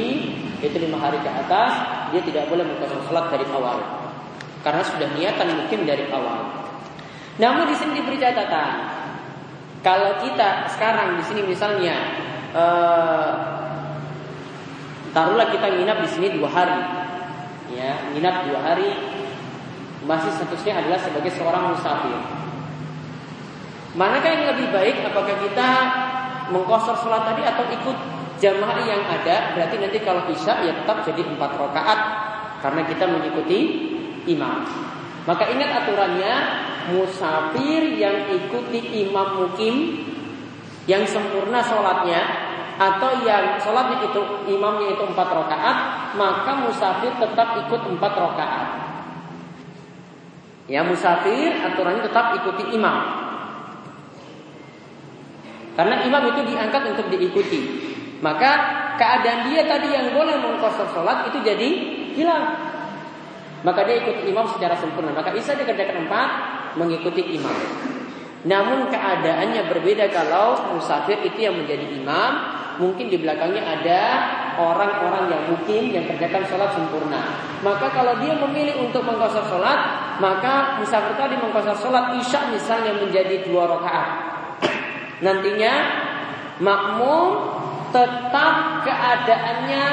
itu 0.58 0.76
lima 0.78 0.98
hari 0.98 1.22
ke 1.22 1.30
atas 1.30 1.72
dia 2.10 2.22
tidak 2.26 2.50
boleh 2.50 2.66
berpuasa 2.66 2.98
sholat 3.06 3.30
dari 3.30 3.46
awal 3.54 3.78
karena 4.66 4.82
sudah 4.82 5.08
niatan 5.14 5.54
mungkin 5.54 5.86
dari 5.86 6.10
awal 6.10 6.61
namun 7.40 7.68
di 7.68 7.76
sini 7.76 8.00
diberi 8.00 8.20
catatan 8.20 8.72
kalau 9.80 10.20
kita 10.20 10.68
sekarang 10.72 11.16
di 11.20 11.24
sini 11.24 11.40
misalnya 11.48 11.96
eh, 12.52 13.32
taruhlah 15.16 15.48
kita 15.48 15.66
nginap 15.72 16.04
di 16.04 16.08
sini 16.12 16.26
dua 16.36 16.48
hari 16.48 16.80
ya 17.72 18.12
nginap 18.12 18.48
dua 18.48 18.60
hari 18.60 18.88
masih 20.02 20.34
statusnya 20.34 20.82
adalah 20.82 20.98
sebagai 20.98 21.30
seorang 21.30 21.72
musafir 21.72 22.42
Manakah 23.92 24.30
yang 24.32 24.44
lebih 24.56 24.72
baik? 24.72 25.04
Apakah 25.04 25.36
kita 25.36 25.70
mengkosor 26.48 26.96
sholat 26.96 27.28
tadi 27.28 27.44
atau 27.44 27.68
ikut 27.68 27.96
jamaah 28.40 28.80
yang 28.88 29.04
ada? 29.04 29.52
Berarti 29.52 29.76
nanti 29.76 30.00
kalau 30.00 30.24
isya 30.32 30.64
ya 30.64 30.72
tetap 30.72 31.04
jadi 31.04 31.20
empat 31.28 31.60
rakaat 31.60 32.00
karena 32.64 32.88
kita 32.88 33.04
mengikuti 33.04 33.58
imam. 34.24 34.64
Maka 35.28 35.44
ingat 35.52 35.84
aturannya 35.84 36.34
musafir 36.90 37.94
yang 37.94 38.26
ikuti 38.32 39.06
imam 39.06 39.38
mukim 39.38 40.02
yang 40.90 41.06
sempurna 41.06 41.62
sholatnya 41.62 42.50
atau 42.80 43.22
yang 43.22 43.60
sholatnya 43.62 44.10
itu 44.10 44.22
imamnya 44.50 44.98
itu 44.98 45.04
empat 45.06 45.28
rakaat 45.30 45.78
maka 46.18 46.52
musafir 46.66 47.12
tetap 47.14 47.48
ikut 47.66 47.80
empat 47.94 48.12
rakaat. 48.18 48.68
Ya 50.70 50.80
musafir 50.86 51.52
aturannya 51.62 52.02
tetap 52.06 52.34
ikuti 52.38 52.74
imam. 52.74 52.96
Karena 55.72 56.04
imam 56.04 56.22
itu 56.32 56.40
diangkat 56.52 56.82
untuk 56.94 57.06
diikuti. 57.10 57.60
Maka 58.22 58.50
keadaan 59.00 59.50
dia 59.50 59.66
tadi 59.66 59.90
yang 59.90 60.14
boleh 60.14 60.38
mengkosor 60.38 60.86
sholat 60.94 61.26
itu 61.32 61.42
jadi 61.42 61.68
hilang. 62.14 62.54
Maka 63.62 63.86
dia 63.86 64.02
ikut 64.02 64.26
imam 64.26 64.46
secara 64.46 64.78
sempurna. 64.78 65.10
Maka 65.14 65.34
bisa 65.34 65.54
dikerjakan 65.58 66.06
empat 66.06 66.28
mengikuti 66.78 67.22
imam. 67.38 67.54
Namun 68.42 68.90
keadaannya 68.90 69.70
berbeda 69.70 70.10
kalau 70.10 70.74
musafir 70.74 71.20
itu 71.22 71.46
yang 71.46 71.54
menjadi 71.54 71.86
imam. 71.94 72.60
Mungkin 72.72 73.12
di 73.12 73.20
belakangnya 73.20 73.62
ada 73.62 74.02
orang-orang 74.56 75.28
yang 75.28 75.42
mungkin 75.44 75.92
yang 75.92 76.08
kerjakan 76.08 76.42
sholat 76.48 76.72
sempurna. 76.72 77.20
Maka 77.60 77.92
kalau 77.92 78.16
dia 78.18 78.32
memilih 78.32 78.88
untuk 78.88 79.04
mengkosor 79.04 79.44
sholat, 79.44 79.78
maka 80.18 80.80
musafir 80.80 81.14
tadi 81.14 81.36
mengkosor 81.36 81.76
sholat 81.76 82.16
isya 82.16 82.48
misalnya 82.48 82.96
menjadi 82.96 83.44
dua 83.44 83.68
rakaat 83.68 84.32
nantinya 85.22 85.74
makmum 86.58 87.30
tetap 87.94 88.82
keadaannya 88.82 89.86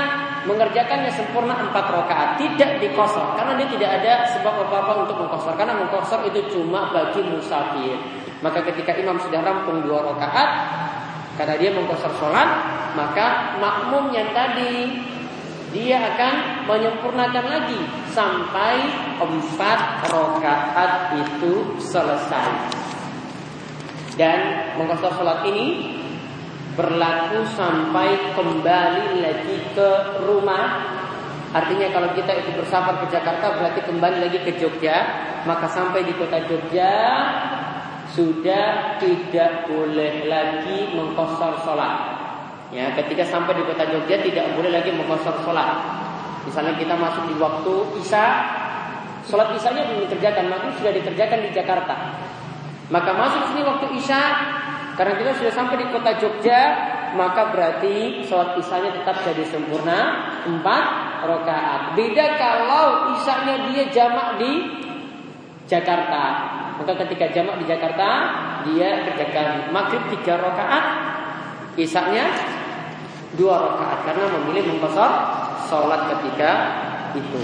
mengerjakannya 0.50 1.14
sempurna 1.14 1.54
empat 1.70 1.86
rakaat 1.94 2.30
tidak 2.42 2.82
dikosor 2.82 3.38
karena 3.38 3.54
dia 3.62 3.68
tidak 3.70 3.90
ada 4.02 4.14
sebab 4.34 4.66
apa-apa 4.66 5.06
untuk 5.06 5.16
mengkosor 5.22 5.54
karena 5.54 5.78
mengkosor 5.78 6.26
itu 6.26 6.42
cuma 6.58 6.90
bagi 6.90 7.22
musafir 7.22 7.94
maka 8.42 8.66
ketika 8.74 8.98
imam 8.98 9.22
sudah 9.22 9.46
rampung 9.46 9.86
dua 9.86 10.10
rakaat 10.10 10.50
karena 11.38 11.56
dia 11.62 11.70
mengkosor 11.70 12.10
sholat 12.18 12.50
maka 12.98 13.62
makmum 13.62 14.10
yang 14.10 14.34
tadi 14.34 15.06
dia 15.70 16.02
akan 16.02 16.66
menyempurnakan 16.66 17.46
lagi 17.46 17.78
sampai 18.10 18.90
empat 19.22 19.80
rakaat 20.10 21.14
itu 21.14 21.78
selesai. 21.78 22.50
Dan 24.18 24.74
mengkosor 24.82 25.14
sholat 25.14 25.46
ini 25.46 25.99
berlaku 26.80 27.44
sampai 27.60 28.32
kembali 28.40 29.20
lagi 29.20 29.58
ke 29.76 29.90
rumah. 30.24 30.96
Artinya 31.52 31.92
kalau 31.92 32.16
kita 32.16 32.32
itu 32.40 32.56
bersafar 32.56 33.04
ke 33.04 33.12
Jakarta 33.12 33.60
berarti 33.60 33.84
kembali 33.84 34.24
lagi 34.24 34.40
ke 34.48 34.56
Jogja. 34.56 35.28
Maka 35.44 35.68
sampai 35.68 36.08
di 36.08 36.16
kota 36.16 36.40
Jogja 36.48 36.96
sudah 38.16 38.96
tidak 38.96 39.68
boleh 39.68 40.32
lagi 40.32 40.96
mengkosor 40.96 41.60
sholat. 41.68 42.16
Ya, 42.72 42.96
ketika 42.96 43.28
sampai 43.28 43.60
di 43.60 43.64
kota 43.68 43.84
Jogja 43.84 44.24
tidak 44.24 44.56
boleh 44.56 44.72
lagi 44.72 44.96
mengkosor 44.96 45.36
sholat. 45.44 45.84
Misalnya 46.48 46.80
kita 46.80 46.96
masuk 46.96 47.28
di 47.28 47.36
waktu 47.36 47.74
isya, 48.00 48.26
sholat 49.28 49.52
isanya 49.52 49.84
belum 49.84 50.08
dikerjakan, 50.08 50.48
maka 50.48 50.72
sudah 50.80 50.96
dikerjakan 50.96 51.40
di 51.44 51.50
Jakarta. 51.52 51.96
Maka 52.90 53.12
masuk 53.14 53.42
sini 53.52 53.62
waktu 53.68 53.86
isya, 54.00 54.22
karena 55.00 55.16
kita 55.16 55.32
sudah 55.40 55.54
sampai 55.56 55.80
di 55.80 55.88
kota 55.96 56.12
Jogja, 56.20 56.62
maka 57.16 57.56
berarti 57.56 58.20
sholat 58.28 58.60
isanya 58.60 58.92
tetap 58.92 59.24
jadi 59.24 59.48
sempurna 59.48 60.28
empat 60.44 60.86
rakaat. 61.24 61.96
Beda 61.96 62.36
kalau 62.36 63.16
isanya 63.16 63.64
dia 63.72 63.88
jamak 63.96 64.36
di 64.36 64.68
Jakarta. 65.72 66.24
Maka 66.84 67.00
ketika 67.08 67.32
jamak 67.32 67.64
di 67.64 67.66
Jakarta, 67.72 68.10
dia 68.68 69.08
kerjakan 69.08 69.72
maghrib 69.72 70.04
tiga 70.20 70.36
rakaat, 70.36 70.86
isanya 71.80 72.36
dua 73.40 73.56
rakaat 73.56 74.04
karena 74.04 74.36
memilih 74.36 74.68
mengkosor 74.76 75.12
sholat 75.72 76.12
ketika 76.12 76.52
itu. 77.16 77.40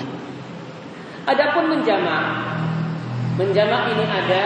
Adapun 1.24 1.72
menjamak, 1.72 2.52
menjamak 3.40 3.96
ini 3.96 4.04
ada 4.04 4.44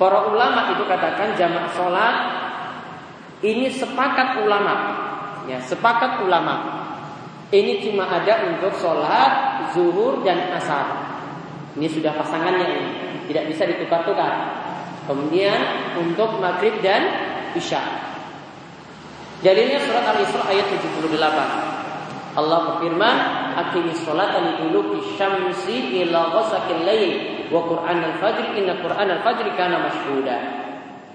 Para 0.00 0.32
ulama 0.32 0.72
itu 0.72 0.88
katakan 0.88 1.36
jamak 1.36 1.76
sholat 1.76 2.16
ini 3.44 3.68
sepakat 3.68 4.40
ulama, 4.40 4.74
ya 5.44 5.60
sepakat 5.60 6.24
ulama. 6.24 6.80
Ini 7.52 7.84
cuma 7.84 8.08
ada 8.08 8.48
untuk 8.48 8.72
sholat 8.80 9.60
zuhur 9.76 10.24
dan 10.24 10.56
asar. 10.56 11.04
Ini 11.76 11.84
sudah 11.84 12.16
pasangannya 12.16 12.64
ini, 12.64 12.88
tidak 13.28 13.52
bisa 13.52 13.68
ditukar-tukar. 13.68 14.32
Kemudian 15.04 15.60
untuk 16.00 16.40
maghrib 16.40 16.80
dan 16.80 17.04
isya. 17.52 17.84
Jadinya 19.44 19.84
surat 19.84 20.16
Al-Isra 20.16 20.48
ayat 20.48 20.64
78. 20.80 21.69
Allah 22.30 22.58
berfirman, 22.74 23.16
"Aqimis 23.58 24.06
sholata 24.06 24.38
liduluki 24.38 25.18
syamsi 25.18 25.98
ila 26.06 26.30
ghasaqil 26.30 26.86
lail 26.86 27.12
wa 27.50 27.66
Qur'an 27.66 27.98
al-fajr 27.98 28.54
inna 28.54 28.78
Qur'an 28.78 29.10
al-fajr 29.10 29.50
kana 29.58 29.82
mashhuda." 29.82 30.36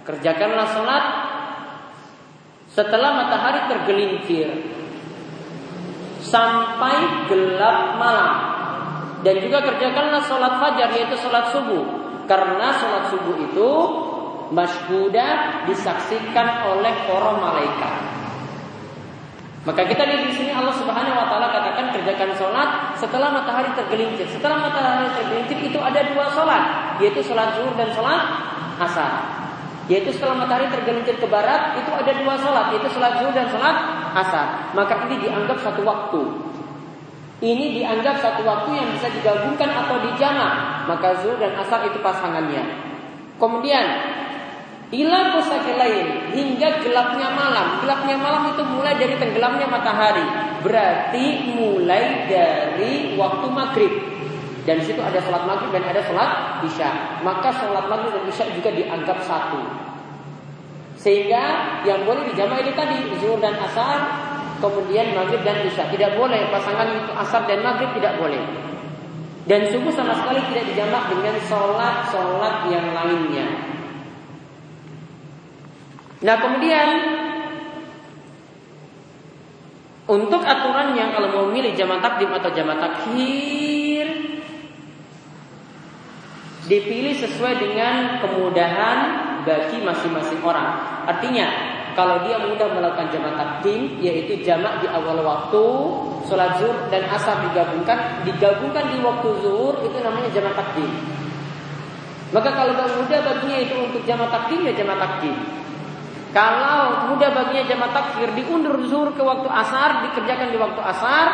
Kerjakanlah 0.04 0.68
salat 0.76 1.06
setelah 2.68 3.24
matahari 3.24 3.72
tergelincir 3.72 4.52
sampai 6.20 7.26
gelap 7.32 7.96
malam 7.96 8.36
dan 9.24 9.40
juga 9.40 9.64
kerjakanlah 9.64 10.22
salat 10.28 10.60
fajar 10.60 10.90
yaitu 10.92 11.16
salat 11.18 11.50
subuh 11.50 11.86
karena 12.28 12.76
salat 12.76 13.10
subuh 13.10 13.40
itu 13.40 13.72
masyhuda 14.54 15.28
disaksikan 15.66 16.70
oleh 16.70 16.94
para 17.10 17.34
malaikat. 17.40 18.15
Maka 19.66 19.82
kita 19.82 20.06
lihat 20.06 20.30
di 20.30 20.34
sini 20.38 20.54
Allah 20.54 20.78
Subhanahu 20.78 21.18
wa 21.18 21.26
taala 21.26 21.50
katakan 21.50 21.90
kerjakan 21.90 22.38
sholat 22.38 22.94
setelah 23.02 23.34
matahari 23.34 23.74
tergelincir. 23.74 24.30
Setelah 24.30 24.62
matahari 24.62 25.10
tergelincir 25.18 25.58
itu 25.58 25.82
ada 25.82 26.06
dua 26.06 26.30
sholat, 26.30 26.94
yaitu 27.02 27.26
sholat 27.26 27.58
zuhur 27.58 27.74
dan 27.74 27.90
sholat 27.90 28.22
asar. 28.78 29.12
Yaitu 29.90 30.14
setelah 30.14 30.46
matahari 30.46 30.70
tergelincir 30.70 31.18
ke 31.18 31.26
barat 31.26 31.82
itu 31.82 31.90
ada 31.90 32.14
dua 32.14 32.38
sholat, 32.38 32.78
yaitu 32.78 32.94
sholat 32.94 33.18
zuhur 33.18 33.34
dan 33.34 33.50
sholat 33.50 33.76
asar. 34.14 34.70
Maka 34.78 35.10
ini 35.10 35.26
dianggap 35.26 35.58
satu 35.58 35.82
waktu. 35.82 36.22
Ini 37.42 37.66
dianggap 37.82 38.22
satu 38.22 38.46
waktu 38.46 38.70
yang 38.70 38.88
bisa 38.94 39.10
digabungkan 39.10 39.74
atau 39.74 39.98
dijamak. 39.98 40.86
Maka 40.86 41.26
zuhur 41.26 41.42
dan 41.42 41.58
asar 41.58 41.82
itu 41.90 41.98
pasangannya. 42.06 42.94
Kemudian 43.42 43.86
Ila 44.94 45.34
lain 45.82 46.08
hingga 46.38 46.70
gelapnya 46.86 47.34
malam. 47.34 47.82
Gelapnya 47.82 48.16
malam 48.22 48.54
itu 48.54 48.62
mulai 48.70 48.94
dari 49.02 49.18
tenggelamnya 49.18 49.66
matahari. 49.66 50.26
Berarti 50.62 51.58
mulai 51.58 52.30
dari 52.30 53.18
waktu 53.18 53.48
maghrib. 53.50 53.94
Dan 54.66 54.82
di 54.82 54.86
situ 54.86 55.02
ada 55.02 55.18
sholat 55.22 55.46
maghrib 55.50 55.74
dan 55.74 55.90
ada 55.90 56.02
sholat 56.06 56.62
isya. 56.70 57.22
Maka 57.26 57.50
sholat 57.50 57.90
maghrib 57.90 58.14
dan 58.14 58.26
isya 58.30 58.46
juga 58.54 58.70
dianggap 58.78 59.26
satu. 59.26 59.62
Sehingga 61.02 61.42
yang 61.86 62.06
boleh 62.06 62.30
dijamak 62.30 62.66
itu 62.66 62.74
tadi 62.78 62.98
zuhur 63.22 63.38
dan 63.42 63.58
asar, 63.62 64.06
kemudian 64.62 65.18
maghrib 65.18 65.42
dan 65.42 65.66
isya. 65.66 65.90
Tidak 65.90 66.14
boleh 66.14 66.54
pasangan 66.54 66.94
itu 66.94 67.12
asar 67.14 67.42
dan 67.50 67.66
maghrib 67.66 67.90
tidak 67.98 68.22
boleh. 68.22 68.42
Dan 69.46 69.66
subuh 69.70 69.94
sama 69.94 70.14
sekali 70.18 70.42
tidak 70.50 70.66
dijamak 70.74 71.10
dengan 71.10 71.38
sholat-sholat 71.46 72.70
yang 72.70 72.86
lainnya. 72.94 73.75
Nah 76.26 76.42
kemudian 76.42 76.90
untuk 80.10 80.42
aturan 80.42 80.98
yang 80.98 81.14
kalau 81.14 81.30
mau 81.30 81.46
memilih 81.54 81.78
jamaah 81.78 82.02
takdim 82.02 82.34
atau 82.34 82.50
jamaah 82.50 82.82
takhir 82.82 84.06
dipilih 86.66 87.14
sesuai 87.14 87.62
dengan 87.62 88.26
kemudahan 88.26 88.98
bagi 89.46 89.86
masing-masing 89.86 90.42
orang. 90.42 91.06
Artinya 91.06 91.46
kalau 91.94 92.26
dia 92.26 92.42
mudah 92.42 92.74
melakukan 92.74 93.14
jamaah 93.14 93.38
takdim 93.38 94.02
yaitu 94.02 94.42
jamak 94.42 94.82
di 94.82 94.90
awal 94.90 95.22
waktu 95.22 95.66
sholat 96.26 96.58
zuhur 96.58 96.90
dan 96.90 97.06
asar 97.06 97.46
digabungkan 97.46 98.26
digabungkan 98.26 98.90
di 98.90 98.98
waktu 99.06 99.30
zuhur 99.46 99.78
itu 99.86 99.98
namanya 100.02 100.30
jamaah 100.34 100.58
takdim. 100.58 100.90
Maka 102.34 102.50
kalau 102.50 102.74
mudah 102.74 103.22
baginya 103.22 103.58
itu 103.62 103.74
untuk 103.78 104.02
jamaah 104.10 104.34
takdim 104.34 104.66
ya 104.66 104.74
jamaah 104.74 104.98
takdim. 104.98 105.65
Kalau 106.36 107.08
mudah 107.16 107.32
baginya 107.32 107.64
jamaah 107.64 107.96
takfir 107.96 108.28
diundur 108.36 108.76
zuhur 108.92 109.16
ke 109.16 109.24
waktu 109.24 109.48
asar, 109.48 110.04
dikerjakan 110.04 110.52
di 110.52 110.60
waktu 110.60 110.82
asar, 110.84 111.28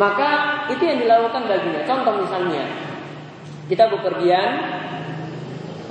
maka 0.00 0.64
itu 0.72 0.80
yang 0.80 1.04
dilakukan 1.04 1.44
baginya. 1.44 1.84
Contoh 1.84 2.24
misalnya, 2.24 2.64
kita 3.68 3.92
bepergian 3.92 4.50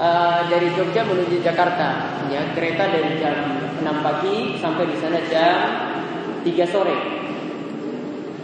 uh, 0.02 0.50
dari 0.50 0.74
Jogja 0.74 1.06
menuju 1.06 1.46
Jakarta, 1.46 2.18
ya 2.34 2.42
kereta 2.58 2.90
dari 2.90 3.22
jam 3.22 3.38
6 3.86 3.86
pagi 4.02 4.58
sampai 4.58 4.90
di 4.90 4.98
sana 4.98 5.22
jam 5.30 5.58
3 6.42 6.74
sore. 6.74 6.98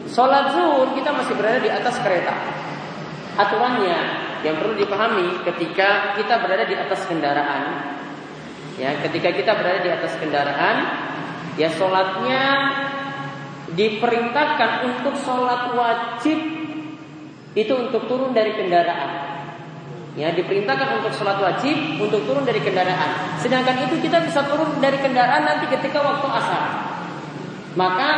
Sholat 0.06 0.54
zuhur 0.54 0.94
kita 0.94 1.10
masih 1.10 1.34
berada 1.34 1.58
di 1.66 1.74
atas 1.74 1.98
kereta. 1.98 2.38
Aturannya 3.42 3.98
yang 4.46 4.62
perlu 4.62 4.78
dipahami 4.78 5.42
ketika 5.50 6.14
kita 6.14 6.46
berada 6.46 6.70
di 6.70 6.78
atas 6.78 7.10
kendaraan 7.10 7.95
Ya, 8.76 8.92
ketika 9.00 9.32
kita 9.32 9.56
berada 9.56 9.80
di 9.80 9.92
atas 9.92 10.20
kendaraan, 10.20 10.78
ya 11.56 11.72
sholatnya 11.72 12.44
diperintahkan 13.72 14.72
untuk 14.84 15.16
sholat 15.24 15.72
wajib 15.72 16.38
itu 17.56 17.74
untuk 17.74 18.04
turun 18.12 18.36
dari 18.36 18.52
kendaraan. 18.52 19.32
Ya, 20.20 20.32
diperintahkan 20.36 21.04
untuk 21.04 21.12
sholat 21.16 21.40
wajib 21.40 22.00
untuk 22.04 22.28
turun 22.28 22.44
dari 22.44 22.60
kendaraan. 22.60 23.40
Sedangkan 23.40 23.88
itu 23.88 24.00
kita 24.04 24.24
bisa 24.28 24.44
turun 24.44 24.80
dari 24.84 25.00
kendaraan 25.00 25.44
nanti 25.44 25.72
ketika 25.72 26.04
waktu 26.04 26.28
asar. 26.36 26.64
Maka 27.80 28.10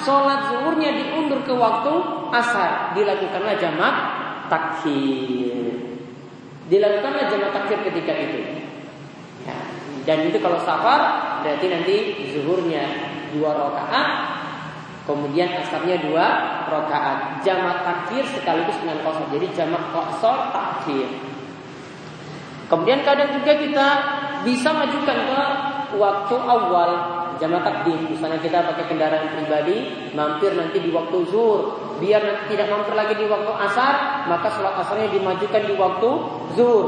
sholat 0.00 0.52
zuhurnya 0.52 0.96
diundur 0.96 1.44
ke 1.44 1.52
waktu 1.52 1.92
asar. 2.32 2.92
Dilakukanlah 2.96 3.56
jamak 3.60 3.94
takhir. 4.48 5.76
Dilakukanlah 6.72 7.24
jamak 7.28 7.50
takhir 7.52 7.84
ketika 7.88 8.12
itu. 8.16 8.65
Dan 10.06 10.30
itu 10.30 10.38
kalau 10.38 10.62
safar 10.62 11.00
berarti 11.42 11.66
nanti 11.66 11.96
zuhurnya 12.30 12.86
dua 13.34 13.58
rakaat, 13.58 14.08
kemudian 15.02 15.50
asarnya 15.58 15.98
dua 16.06 16.26
rakaat. 16.70 17.42
Jamak 17.42 17.82
takhir 17.82 18.22
sekaligus 18.30 18.78
dengan 18.78 19.02
kosor. 19.02 19.26
Jadi 19.34 19.46
jamak 19.52 19.82
kosor 19.90 20.54
takhir. 20.54 21.10
Kemudian 22.66 23.02
kadang 23.02 23.30
juga 23.34 23.52
kita 23.58 23.88
bisa 24.42 24.70
majukan 24.74 25.18
ke 25.26 25.42
waktu 25.98 26.34
awal 26.38 26.90
jamak 27.38 27.62
takdim. 27.62 28.10
Misalnya 28.10 28.38
kita 28.42 28.62
pakai 28.62 28.84
kendaraan 28.90 29.26
pribadi, 29.38 30.10
mampir 30.14 30.54
nanti 30.54 30.82
di 30.82 30.90
waktu 30.90 31.18
zuhur. 31.30 31.82
Biar 31.98 32.20
nanti 32.22 32.54
tidak 32.54 32.70
mampir 32.70 32.94
lagi 32.94 33.14
di 33.14 33.26
waktu 33.26 33.52
asar, 33.70 34.26
maka 34.28 34.50
sholat 34.52 34.74
asarnya 34.82 35.08
dimajukan 35.14 35.62
di 35.66 35.74
waktu 35.78 36.10
zuhur. 36.58 36.86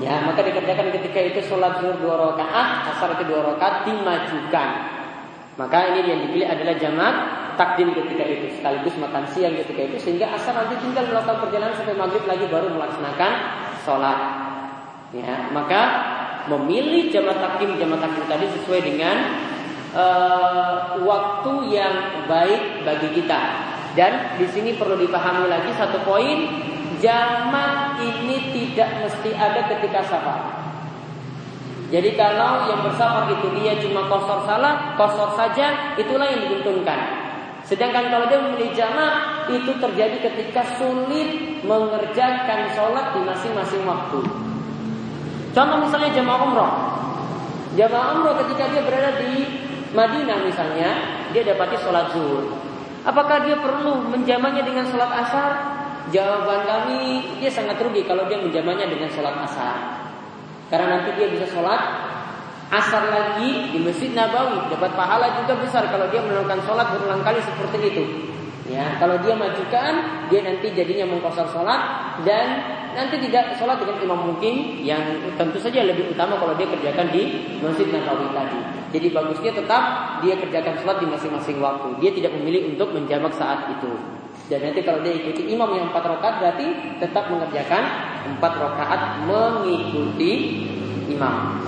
Ya, 0.00 0.24
maka 0.24 0.40
dikerjakan 0.40 0.96
ketika 0.96 1.20
itu 1.20 1.40
sholat 1.44 1.76
zuhur 1.84 2.00
dua 2.00 2.32
rakaat, 2.32 2.88
asar 2.96 3.20
itu 3.20 3.28
dua 3.28 3.52
rakaat 3.52 3.84
dimajukan. 3.84 4.68
Maka 5.60 5.78
ini 5.92 6.08
yang 6.08 6.20
dipilih 6.24 6.48
adalah 6.48 6.74
jamak 6.80 7.14
takdim 7.60 7.92
ketika 7.92 8.24
itu 8.24 8.56
sekaligus 8.56 8.96
makan 8.96 9.28
siang 9.28 9.52
ketika 9.52 9.92
itu 9.92 9.96
sehingga 10.00 10.32
asar 10.32 10.56
nanti 10.56 10.80
tinggal 10.80 11.04
melakukan 11.04 11.44
perjalanan 11.44 11.76
sampai 11.76 11.92
maghrib 12.00 12.24
lagi 12.24 12.48
baru 12.48 12.72
melaksanakan 12.72 13.32
sholat. 13.84 14.18
Ya, 15.12 15.52
maka 15.52 15.82
memilih 16.48 17.12
jamak 17.12 17.36
takdim 17.36 17.76
jamak 17.76 18.00
takdim 18.00 18.24
tadi 18.24 18.46
sesuai 18.56 18.80
dengan 18.80 19.16
uh, 19.92 20.96
waktu 21.04 21.52
yang 21.76 22.24
baik 22.24 22.88
bagi 22.88 23.08
kita. 23.20 23.40
Dan 23.92 24.38
di 24.38 24.46
sini 24.48 24.78
perlu 24.78 24.96
dipahami 24.96 25.50
lagi 25.50 25.74
satu 25.76 26.00
poin 26.06 26.46
jamak 27.00 27.98
ini 27.98 28.52
tidak 28.52 29.02
mesti 29.02 29.30
ada 29.34 29.66
ketika 29.66 30.00
safar. 30.06 30.40
Jadi 31.90 32.14
kalau 32.14 32.70
yang 32.70 32.86
bersafar 32.86 33.26
itu 33.34 33.50
dia 33.58 33.74
cuma 33.82 34.06
kosor 34.06 34.46
salah, 34.46 34.94
kosor 34.94 35.34
saja, 35.34 35.98
itulah 35.98 36.22
yang 36.22 36.46
diuntungkan. 36.46 37.00
Sedangkan 37.66 38.14
kalau 38.14 38.30
dia 38.30 38.38
memilih 38.38 38.70
jamak 38.78 39.46
itu 39.50 39.74
terjadi 39.74 40.16
ketika 40.30 40.62
sulit 40.78 41.60
mengerjakan 41.66 42.70
sholat 42.78 43.10
di 43.10 43.20
masing-masing 43.26 43.82
waktu. 43.82 44.20
Contoh 45.50 45.78
misalnya 45.82 46.14
jamaah 46.14 46.40
umroh. 46.46 46.72
Jamaah 47.74 48.08
umroh 48.18 48.34
ketika 48.46 48.70
dia 48.70 48.82
berada 48.86 49.18
di 49.18 49.50
Madinah 49.90 50.46
misalnya, 50.46 50.90
dia 51.34 51.42
dapati 51.42 51.74
sholat 51.82 52.14
zuhur. 52.14 52.54
Apakah 53.02 53.42
dia 53.42 53.58
perlu 53.58 54.06
menjamannya 54.14 54.62
dengan 54.62 54.86
sholat 54.86 55.10
asar? 55.10 55.79
Jawaban 56.10 56.66
kami, 56.66 57.22
dia 57.38 57.50
sangat 57.50 57.78
rugi 57.78 58.02
kalau 58.02 58.26
dia 58.26 58.42
menjamannya 58.42 58.90
dengan 58.90 59.10
sholat 59.10 59.34
asar. 59.46 59.78
Karena 60.66 60.98
nanti 60.98 61.14
dia 61.18 61.30
bisa 61.30 61.46
sholat 61.50 61.78
asar 62.70 63.10
lagi 63.10 63.74
di 63.74 63.78
Masjid 63.82 64.10
Nabawi. 64.14 64.70
Dapat 64.70 64.94
pahala 64.94 65.42
juga 65.42 65.58
besar 65.58 65.86
kalau 65.90 66.06
dia 66.10 66.22
melakukan 66.22 66.62
sholat 66.66 66.86
berulang 66.94 67.22
kali 67.22 67.38
seperti 67.42 67.78
itu. 67.94 68.04
Ya, 68.70 68.98
kalau 69.02 69.18
dia 69.18 69.34
majukan, 69.34 69.92
dia 70.30 70.40
nanti 70.46 70.70
jadinya 70.70 71.10
mengkosor 71.10 71.50
sholat 71.50 71.80
dan 72.22 72.46
nanti 72.94 73.18
tidak 73.18 73.58
sholat 73.58 73.82
dengan 73.82 73.98
imam 73.98 74.20
mungkin 74.30 74.82
yang 74.86 75.02
tentu 75.34 75.58
saja 75.58 75.82
lebih 75.82 76.10
utama 76.14 76.38
kalau 76.38 76.54
dia 76.54 76.70
kerjakan 76.70 77.10
di 77.10 77.50
Masjid 77.58 77.90
Nabawi 77.90 78.30
tadi. 78.30 78.58
Jadi 78.94 79.06
bagusnya 79.10 79.52
tetap 79.58 79.82
dia 80.22 80.38
kerjakan 80.38 80.74
sholat 80.78 81.02
di 81.02 81.06
masing-masing 81.10 81.58
waktu. 81.58 81.88
Dia 81.98 82.10
tidak 82.14 82.34
memilih 82.38 82.74
untuk 82.74 82.94
menjamak 82.94 83.34
saat 83.34 83.74
itu. 83.74 83.90
Dan 84.50 84.66
nanti 84.66 84.82
kalau 84.82 84.98
dia 85.06 85.14
ikuti 85.14 85.46
imam 85.46 85.70
yang 85.78 85.94
empat 85.94 86.10
rakaat 86.10 86.42
berarti 86.42 86.66
tetap 86.98 87.30
mengerjakan 87.30 87.86
empat 88.34 88.52
rakaat 88.58 89.22
mengikuti 89.22 90.66
imam. 91.06 91.62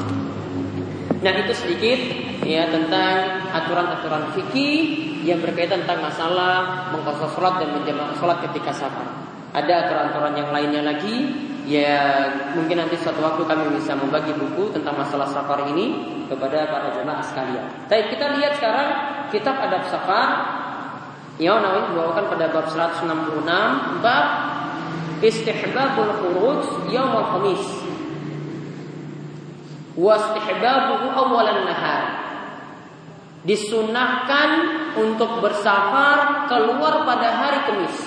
Nah 1.23 1.33
itu 1.38 1.55
sedikit 1.55 2.01
ya 2.42 2.66
tentang 2.66 3.47
aturan-aturan 3.55 4.35
fikih 4.35 4.79
yang 5.23 5.38
berkaitan 5.38 5.87
tentang 5.87 6.11
masalah 6.11 6.90
mengkosor 6.90 7.31
sholat 7.38 7.62
dan 7.62 7.71
menjamak 7.71 8.18
sholat 8.18 8.42
ketika 8.51 8.75
safar. 8.75 9.07
Ada 9.55 9.87
aturan-aturan 9.87 10.35
yang 10.35 10.51
lainnya 10.51 10.83
lagi 10.83 11.31
ya 11.62 12.27
mungkin 12.59 12.83
nanti 12.83 12.99
suatu 12.99 13.23
waktu 13.23 13.47
kami 13.47 13.79
bisa 13.79 13.95
membagi 13.95 14.35
buku 14.35 14.75
tentang 14.75 14.99
masalah 14.99 15.31
safar 15.31 15.71
ini 15.71 16.18
kepada 16.27 16.66
para 16.66 16.99
jemaah 16.99 17.23
sekalian. 17.23 17.87
Tapi 17.87 18.11
kita 18.11 18.27
lihat 18.42 18.59
sekarang 18.59 18.88
kitab 19.31 19.55
adab 19.62 19.87
safar 19.87 20.29
yang 21.40 21.64
Nawawi 21.64 21.97
membawakan 21.97 22.25
pada 22.29 22.47
bab 22.53 22.66
166 22.68 24.05
bab 24.05 24.27
istihbabul 25.25 26.12
khuruj 26.21 26.62
yaumul 26.92 27.27
khamis 27.33 27.64
wa 29.97 30.12
istihbabuhu 30.16 31.09
awalan 31.09 31.64
nahar 31.64 32.23
disunahkan 33.42 34.51
untuk 34.95 35.42
bersafar 35.42 36.47
keluar 36.47 37.03
pada 37.03 37.29
hari 37.42 37.59
Kamis. 37.66 37.99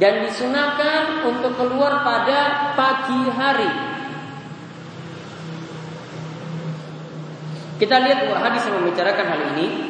Dan 0.00 0.24
disunahkan 0.24 1.28
untuk 1.28 1.60
keluar 1.60 2.00
pada 2.00 2.72
pagi 2.72 3.20
hari. 3.36 3.72
Kita 7.76 7.96
lihat 8.00 8.28
dua 8.28 8.36
hadis 8.40 8.64
yang 8.68 8.80
membicarakan 8.80 9.26
hal 9.28 9.40
ini. 9.56 9.89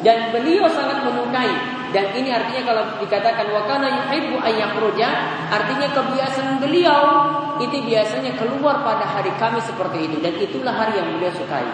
dan 0.01 0.33
beliau 0.33 0.65
sangat 0.67 1.05
menyukai 1.05 1.53
dan 1.93 2.09
ini 2.17 2.33
artinya 2.33 2.73
kalau 2.73 2.83
dikatakan 3.05 3.53
wakana 3.53 3.85
yuhibbu 3.85 4.41
ayyakhruja, 4.41 5.09
artinya 5.53 5.93
kebiasaan 5.93 6.57
beliau 6.57 7.01
itu 7.61 7.85
biasanya 7.85 8.33
keluar 8.33 8.81
pada 8.81 9.05
hari 9.05 9.29
Kamis 9.37 9.69
seperti 9.69 10.09
itu 10.09 10.17
dan 10.17 10.33
itulah 10.41 10.73
hari 10.73 10.97
yang 10.97 11.13
beliau 11.13 11.29
sukai. 11.37 11.69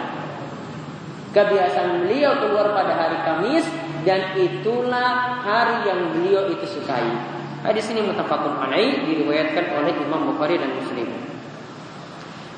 Kebiasaan 1.32 2.04
beliau 2.04 2.36
keluar 2.36 2.76
pada 2.76 3.00
hari 3.00 3.18
Kamis 3.24 3.64
dan 4.04 4.36
itulah 4.36 5.40
hari 5.40 5.88
yang 5.88 6.12
beliau 6.12 6.52
itu 6.52 6.68
sukai. 6.68 7.39
Hadis 7.60 7.92
ini 7.92 8.08
mutafakun 8.08 8.56
alaih 8.56 9.04
diriwayatkan 9.04 9.76
oleh 9.76 9.92
Imam 10.00 10.32
Bukhari 10.32 10.56
dan 10.56 10.80
Muslim. 10.80 11.12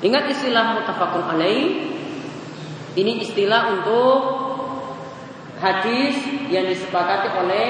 Ingat 0.02 0.30
istilah 0.30 0.78
mutafakun 0.78 1.26
alaih 1.26 1.90
ini 2.92 3.24
istilah 3.24 3.72
untuk 3.78 4.18
hadis 5.58 6.18
yang 6.50 6.66
disepakati 6.70 7.34
oleh 7.34 7.66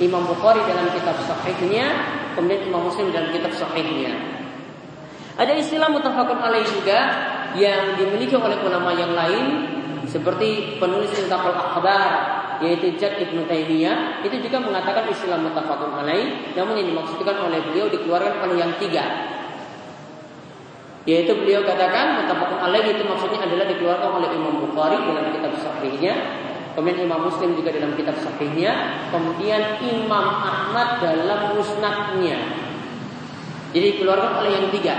Imam 0.00 0.24
Bukhari 0.24 0.64
dalam 0.64 0.88
kitab 0.92 1.14
sahihnya, 1.24 1.86
kemudian 2.34 2.68
Imam 2.68 2.88
Muslim 2.88 3.12
dalam 3.12 3.30
kitab 3.30 3.52
sahihnya. 3.54 4.12
Ada 5.36 5.56
istilah 5.56 5.88
mutafakun 5.88 6.40
alaih 6.40 6.64
juga 6.68 7.00
yang 7.56 7.96
dimiliki 7.96 8.36
oleh 8.36 8.60
ulama 8.64 8.92
yang 8.96 9.12
lain 9.12 9.44
seperti 10.08 10.76
penulis 10.76 11.12
Kitabul 11.12 11.56
Akhbar 11.56 12.31
yaitu 12.62 12.94
Jad 12.96 13.18
Ibn 13.18 13.44
Taimiyah 13.44 14.22
itu 14.22 14.36
juga 14.42 14.62
mengatakan 14.62 15.10
istilah 15.10 15.38
mutafakun 15.42 15.92
alaih 15.92 16.54
namun 16.54 16.78
yang 16.78 16.88
dimaksudkan 16.94 17.36
oleh 17.42 17.60
beliau 17.70 17.90
dikeluarkan 17.90 18.48
oleh 18.48 18.56
yang 18.62 18.72
tiga 18.78 19.04
yaitu 21.02 21.34
beliau 21.34 21.66
katakan 21.66 22.22
mutafakun 22.22 22.62
alaih 22.62 22.94
itu 22.94 23.02
maksudnya 23.02 23.42
adalah 23.42 23.66
dikeluarkan 23.66 24.10
oleh 24.22 24.28
Imam 24.32 24.54
Bukhari 24.62 24.98
dalam 25.02 25.34
kitab 25.34 25.52
sahihnya 25.58 26.14
Kemudian 26.72 27.04
Imam 27.04 27.28
Muslim 27.28 27.52
juga 27.52 27.68
dalam 27.68 27.92
kitab 28.00 28.16
sahihnya, 28.16 29.04
kemudian 29.12 29.76
Imam 29.84 30.24
Ahmad 30.24 31.04
dalam 31.04 31.52
musnadnya. 31.52 32.40
Jadi 33.76 34.00
keluarkan 34.00 34.40
oleh 34.40 34.50
yang 34.56 34.66
tiga. 34.72 34.96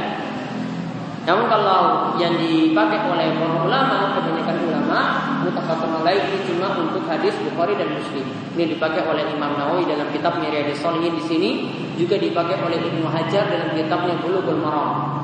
Namun 1.24 1.46
kalau 1.48 2.12
yang 2.20 2.36
dipakai 2.36 3.08
oleh 3.08 3.32
para 3.40 3.64
ulama, 3.64 4.12
kebanyakan 4.20 4.58
ulama, 4.68 5.00
mutafakun 5.48 6.04
alaih 6.04 6.20
ini 6.20 6.44
cuma 6.52 6.76
untuk 6.76 7.08
hadis 7.08 7.32
Bukhari 7.48 7.80
dan 7.80 7.96
Muslim. 7.96 8.28
Ini 8.60 8.76
dipakai 8.76 9.08
oleh 9.08 9.24
Imam 9.32 9.56
Nawawi 9.56 9.88
dalam 9.88 10.12
kitab 10.12 10.44
Riyadhus 10.44 10.84
Shalihin 10.84 11.16
di 11.16 11.24
sini, 11.24 11.52
juga 11.96 12.20
dipakai 12.20 12.60
oleh 12.60 12.76
Ibnu 12.76 13.08
Hajar 13.08 13.48
dalam 13.48 13.72
kitabnya 13.72 14.20
Bulughul 14.20 14.60
Maram. 14.60 15.24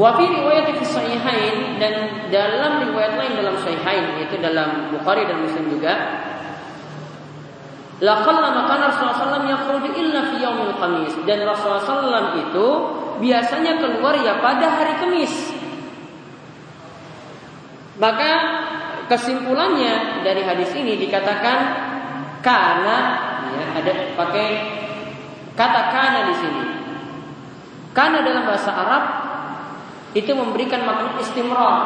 Riwayat 0.00 0.80
fi 0.80 0.84
sahihain 0.86 1.76
dan 1.76 1.94
dalam 2.32 2.88
riwayat 2.88 3.20
lain 3.20 3.36
dalam 3.36 3.52
sahihain 3.60 4.16
yaitu 4.16 4.40
dalam 4.40 4.88
Bukhari 4.96 5.28
dan 5.28 5.44
Muslim 5.44 5.68
juga 5.68 5.92
La 8.00 8.24
khalla 8.24 8.48
makana 8.56 8.88
Rasulullah 8.88 9.44
SAW 9.44 9.44
yakhruju 9.44 9.92
illa 9.92 10.32
fi 10.32 10.40
yaumil 10.40 10.72
khamis 10.80 11.12
dan 11.28 11.44
Rasulullah 11.44 11.84
SAW 11.84 12.32
itu 12.40 12.66
biasanya 13.20 13.76
keluar 13.76 14.16
ya 14.16 14.40
pada 14.40 14.66
hari 14.72 14.96
Kamis. 14.96 15.34
Maka 18.00 18.32
kesimpulannya 19.12 20.24
dari 20.24 20.40
hadis 20.40 20.72
ini 20.72 20.96
dikatakan 20.96 21.58
karena 22.40 22.96
ya, 23.52 23.64
ada 23.76 23.92
pakai 24.16 24.48
kata 25.52 25.82
karena 25.92 26.20
di 26.32 26.34
sini. 26.40 26.64
Karena 27.92 28.24
dalam 28.24 28.48
bahasa 28.48 28.72
Arab 28.72 29.04
itu 30.16 30.32
memberikan 30.32 30.88
makna 30.88 31.20
istimrar 31.20 31.76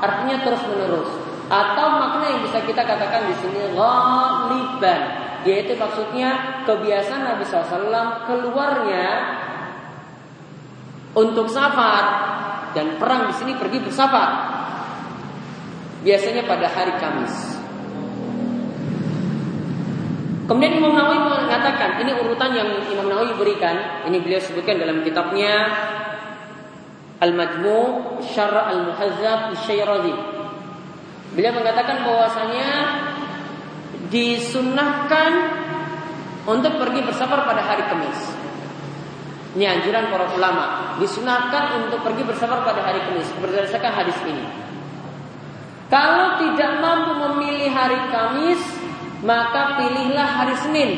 artinya 0.00 0.40
terus 0.40 0.64
menerus. 0.64 1.12
Atau 1.52 1.86
makna 2.00 2.32
yang 2.32 2.40
bisa 2.48 2.64
kita 2.64 2.80
katakan 2.80 3.28
di 3.28 3.36
sini 3.44 3.76
ghaliban, 3.76 5.21
yaitu 5.42 5.74
maksudnya 5.74 6.62
kebiasaan 6.66 7.22
Nabi 7.26 7.42
SAW 7.46 8.26
keluarnya 8.30 9.06
untuk 11.12 11.46
safar 11.50 12.04
dan 12.72 12.96
perang 12.96 13.28
di 13.28 13.34
sini 13.36 13.52
pergi 13.56 13.78
bersafar. 13.84 14.30
Biasanya 16.02 16.42
pada 16.48 16.66
hari 16.66 16.98
Kamis. 16.98 17.62
Kemudian 20.50 20.82
Imam 20.82 20.98
Nawawi 20.98 21.22
mengatakan, 21.22 22.02
ini 22.02 22.12
urutan 22.18 22.50
yang 22.50 22.82
Imam 22.90 23.06
Nawawi 23.06 23.38
berikan, 23.38 24.04
ini 24.10 24.18
beliau 24.18 24.42
sebutkan 24.42 24.82
dalam 24.82 25.06
kitabnya 25.06 25.70
Al-Majmu' 27.22 28.18
Syarah 28.26 28.66
Al-Muhazzab 28.74 29.54
Syairazi. 29.62 30.12
Beliau 31.38 31.54
mengatakan 31.54 32.02
bahwasanya 32.02 32.68
disunahkan 34.10 35.32
untuk 36.48 36.74
pergi 36.80 37.00
bersafar 37.06 37.46
pada 37.46 37.62
hari 37.62 37.86
Kamis. 37.86 38.20
Ini 39.52 39.68
anjuran 39.68 40.08
para 40.08 40.32
ulama. 40.32 40.96
Disunahkan 40.96 41.84
untuk 41.84 42.00
pergi 42.00 42.24
bersafar 42.24 42.64
pada 42.64 42.80
hari 42.82 43.04
Kamis 43.04 43.28
berdasarkan 43.38 43.92
hadis 43.92 44.16
ini. 44.24 44.46
Kalau 45.92 46.40
tidak 46.40 46.80
mampu 46.80 47.20
memilih 47.20 47.68
hari 47.68 48.00
Kamis, 48.08 48.60
maka 49.20 49.76
pilihlah 49.76 50.28
hari 50.40 50.56
Senin. 50.56 50.90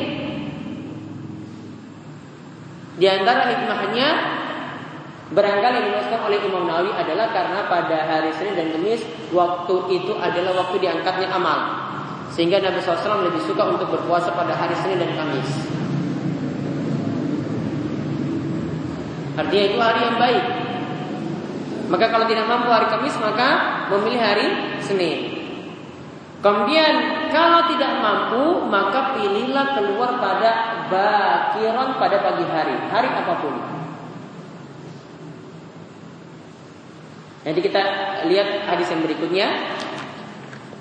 Di 2.95 3.05
antara 3.11 3.51
hikmahnya 3.51 4.07
barangkali 5.35 5.77
dimaksudkan 5.83 6.21
oleh 6.31 6.39
Imam 6.47 6.63
Nawawi 6.63 6.95
adalah 6.95 7.27
karena 7.35 7.67
pada 7.67 8.07
hari 8.07 8.31
Senin 8.39 8.55
dan 8.55 8.71
Kamis 8.71 9.03
waktu 9.35 9.75
itu 9.99 10.15
adalah 10.15 10.63
waktu 10.63 10.79
diangkatnya 10.79 11.27
amal. 11.27 11.59
Sehingga 12.33 12.63
Nabi 12.63 12.81
SAW 12.81 13.27
lebih 13.29 13.43
suka 13.45 13.63
untuk 13.67 13.91
berpuasa 13.93 14.33
pada 14.33 14.57
hari 14.57 14.73
Senin 14.81 15.03
dan 15.03 15.13
Kamis. 15.13 15.49
Artinya 19.35 19.65
itu 19.67 19.77
hari 19.77 19.99
yang 19.99 20.17
baik. 20.17 20.45
Maka 21.85 22.05
kalau 22.09 22.25
tidak 22.25 22.49
mampu 22.49 22.71
hari 22.71 22.87
Kamis 22.89 23.15
maka 23.21 23.49
memilih 23.93 24.21
hari 24.23 24.47
Senin. 24.81 25.19
Kemudian 26.41 26.93
kalau 27.33 27.65
tidak 27.69 28.05
mampu 28.05 28.69
maka 28.69 29.17
pilihlah 29.17 29.73
keluar 29.77 30.17
pada 30.21 30.51
bakiran 30.89 31.97
pada 31.97 32.17
pagi 32.21 32.45
hari, 32.45 32.75
hari 32.89 33.09
apa 33.09 33.33
pun. 33.41 33.55
Jadi 37.45 37.59
kita 37.61 37.81
lihat 38.25 38.65
hadis 38.65 38.89
yang 38.89 39.05
berikutnya 39.05 39.47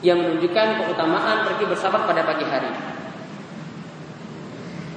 yang 0.04 0.20
menunjukkan 0.20 0.84
keutamaan 0.84 1.48
pergi 1.48 1.64
bersabar 1.64 2.04
pada 2.04 2.28
pagi 2.28 2.44
hari. 2.44 2.68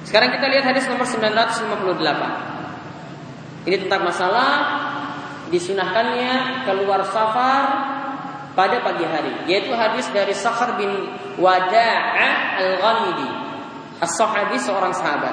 Sekarang 0.04 0.36
kita 0.36 0.52
lihat 0.52 0.68
hadis 0.68 0.84
nomor 0.88 1.08
958. 1.08 3.64
Ini 3.68 3.76
tentang 3.88 4.04
masalah 4.04 4.50
disunahkannya 5.48 6.64
keluar 6.68 7.00
safar 7.08 7.64
pada 8.52 8.84
pagi 8.84 9.04
hari 9.06 9.48
yaitu 9.48 9.70
hadis 9.70 10.10
dari 10.10 10.34
Sakhar 10.34 10.76
bin 10.76 10.90
Wada'a 11.38 12.58
Al-Ghamidi 12.58 13.30
As-Sahabi 14.02 14.58
seorang 14.58 14.90
sahabat 14.90 15.30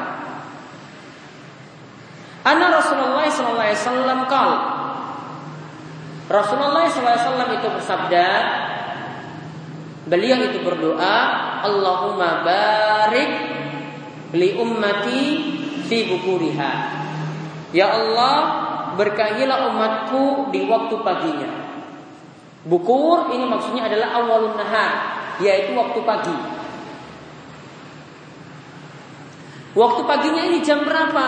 Anna 2.45 2.69
Rasulullah 2.69 3.25
sallallahu 3.25 3.65
alaihi 3.65 3.81
wasallam 3.81 4.19
kal 4.29 4.51
Rasulullah 6.25 6.89
SAW 6.89 7.53
itu 7.53 7.67
bersabda 7.69 8.27
Beliau 10.05 10.37
itu 10.45 10.61
berdoa 10.61 11.17
Allahumma 11.65 12.45
barik 12.45 13.31
Li 14.37 14.53
ummati 14.57 15.21
Fi 15.85 15.97
bukuriha 16.09 16.73
Ya 17.73 17.89
Allah 17.89 18.37
Berkahilah 18.95 19.73
umatku 19.73 20.53
di 20.53 20.63
waktu 20.69 20.95
paginya 21.01 21.65
Bukur 22.65 23.29
ini 23.29 23.45
maksudnya 23.45 23.85
adalah 23.85 24.17
awalun 24.17 24.57
nahar, 24.57 24.91
yaitu 25.37 25.77
waktu 25.77 26.01
pagi. 26.01 26.37
Waktu 29.77 30.01
paginya 30.01 30.41
ini 30.49 30.65
jam 30.65 30.81
berapa? 30.81 31.27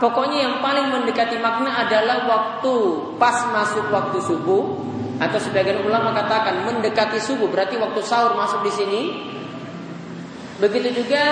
Pokoknya 0.00 0.48
yang 0.48 0.54
paling 0.64 0.88
mendekati 0.88 1.36
makna 1.44 1.84
adalah 1.84 2.24
waktu 2.24 2.74
pas 3.20 3.52
masuk 3.52 3.92
waktu 3.92 4.18
subuh 4.24 4.80
atau 5.22 5.38
sebagian 5.38 5.86
ulama 5.86 6.10
katakan 6.10 6.66
mendekati 6.66 7.22
subuh 7.22 7.46
berarti 7.46 7.78
waktu 7.78 8.00
sahur 8.02 8.34
masuk 8.34 8.66
di 8.66 8.72
sini. 8.74 9.02
Begitu 10.58 11.02
juga 11.02 11.22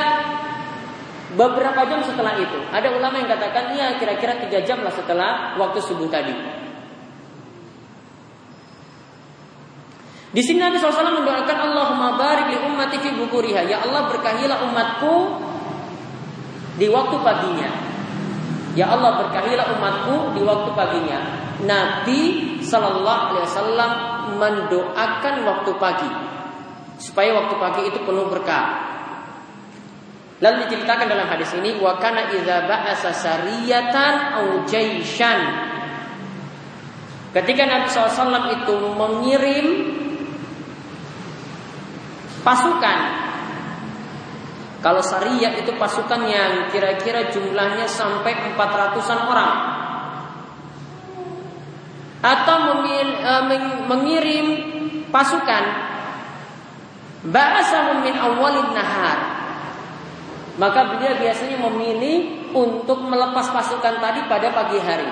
beberapa 1.35 1.83
jam 1.91 2.03
setelah 2.07 2.39
itu. 2.39 2.59
Ada 2.71 2.95
ulama 2.95 3.19
yang 3.19 3.31
katakan 3.31 3.75
ya 3.75 3.99
kira-kira 3.99 4.39
tiga 4.47 4.63
jam 4.63 4.87
lah 4.87 4.95
setelah 4.95 5.59
waktu 5.59 5.83
subuh 5.83 6.07
tadi. 6.07 6.35
Di 10.31 10.43
sini 10.47 10.63
Nabi 10.63 10.79
SAW 10.79 11.27
mendoakan 11.27 11.59
Allahumma 11.59 12.15
barik 12.15 12.55
li 12.55 12.59
ummati 12.63 13.03
fi 13.03 13.11
bukuriha. 13.19 13.67
Ya 13.67 13.83
Allah 13.83 14.07
berkahilah 14.07 14.63
umatku 14.71 15.15
di 16.79 16.87
waktu 16.87 17.17
paginya. 17.19 17.71
Ya 18.79 18.87
Allah 18.87 19.19
berkahilah 19.27 19.67
umatku 19.75 20.39
di 20.39 20.47
waktu 20.47 20.71
paginya. 20.79 21.50
Nabi 21.65 22.21
Sallallahu 22.61 23.23
Alaihi 23.35 23.45
Wasallam 23.49 23.93
mendoakan 24.37 25.35
waktu 25.45 25.71
pagi 25.77 26.11
supaya 27.01 27.33
waktu 27.37 27.55
pagi 27.57 27.83
itu 27.89 27.99
penuh 28.05 28.29
berkah. 28.29 28.93
Lalu 30.41 30.65
diceritakan 30.69 31.05
dalam 31.05 31.29
hadis 31.29 31.53
ini 31.53 31.77
wa 31.77 32.01
kana 32.01 32.33
idza 32.33 32.65
ba'asa 32.65 33.13
sariyatan 33.13 34.15
au 34.41 34.47
jaishan. 34.65 35.69
Ketika 37.31 37.63
Nabi 37.69 37.87
SAW 37.93 38.49
itu 38.49 38.75
mengirim 38.97 39.67
pasukan. 42.43 42.99
Kalau 44.81 45.05
Sariyah 45.05 45.61
itu 45.61 45.77
pasukan 45.77 46.25
yang 46.25 46.73
kira-kira 46.73 47.29
jumlahnya 47.29 47.85
sampai 47.85 48.33
400-an 48.57 49.21
orang. 49.29 49.80
Atau 52.21 52.85
e, 52.85 53.35
mengirim 53.89 54.47
pasukan 55.09 55.65
bahasa 57.29 57.97
min 58.05 58.13
awalin 58.17 58.77
nahar. 58.77 59.19
Maka 60.61 60.93
beliau 60.93 61.17
biasanya 61.17 61.57
memilih 61.57 62.51
untuk 62.53 63.01
melepas 63.09 63.49
pasukan 63.49 63.97
tadi 63.97 64.21
pada 64.29 64.53
pagi 64.53 64.77
hari. 64.77 65.09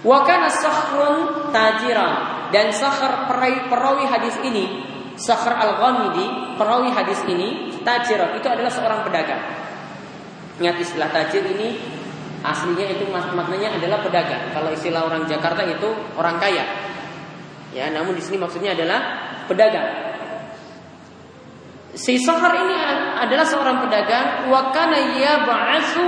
Wakana 0.00 0.48
sakhrun 0.48 1.52
tajiran 1.52 2.12
dan 2.48 2.72
sakhar 2.72 3.28
perawi 3.68 4.08
hadis 4.08 4.40
ini 4.40 4.90
Sakhar 5.20 5.52
al-Ghamidi, 5.52 6.56
perawi 6.56 6.88
hadis 6.96 7.20
ini, 7.28 7.76
tajir 7.84 8.16
itu 8.40 8.48
adalah 8.48 8.72
seorang 8.72 9.04
pedagang. 9.04 9.44
Ingat 10.56 10.80
istilah 10.80 11.12
tajir 11.12 11.44
ini 11.44 11.76
aslinya 12.40 12.86
itu 12.96 13.04
maknanya 13.12 13.76
adalah 13.76 14.00
pedagang. 14.00 14.52
Kalau 14.52 14.70
istilah 14.72 15.04
orang 15.04 15.28
Jakarta 15.28 15.60
itu 15.64 15.88
orang 16.16 16.40
kaya. 16.40 16.64
Ya, 17.70 17.86
namun 17.92 18.18
di 18.18 18.22
sini 18.24 18.40
maksudnya 18.40 18.74
adalah 18.74 19.00
pedagang. 19.46 20.10
Si 21.90 22.22
Sakhar 22.22 22.54
ini 22.54 22.76
adalah 23.18 23.46
seorang 23.46 23.82
pedagang 23.82 24.46
wa 24.46 24.70
kana 24.70 25.18
yab'asu 25.18 26.06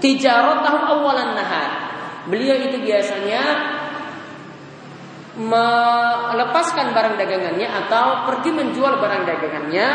tijaratahu 0.00 0.78
awalan 0.82 1.36
nahar. 1.36 1.70
Beliau 2.26 2.56
itu 2.58 2.80
biasanya 2.80 3.42
melepaskan 5.32 6.92
barang 6.92 7.16
dagangannya 7.16 7.68
atau 7.84 8.28
pergi 8.28 8.50
menjual 8.52 9.00
barang 9.00 9.22
dagangannya 9.24 9.86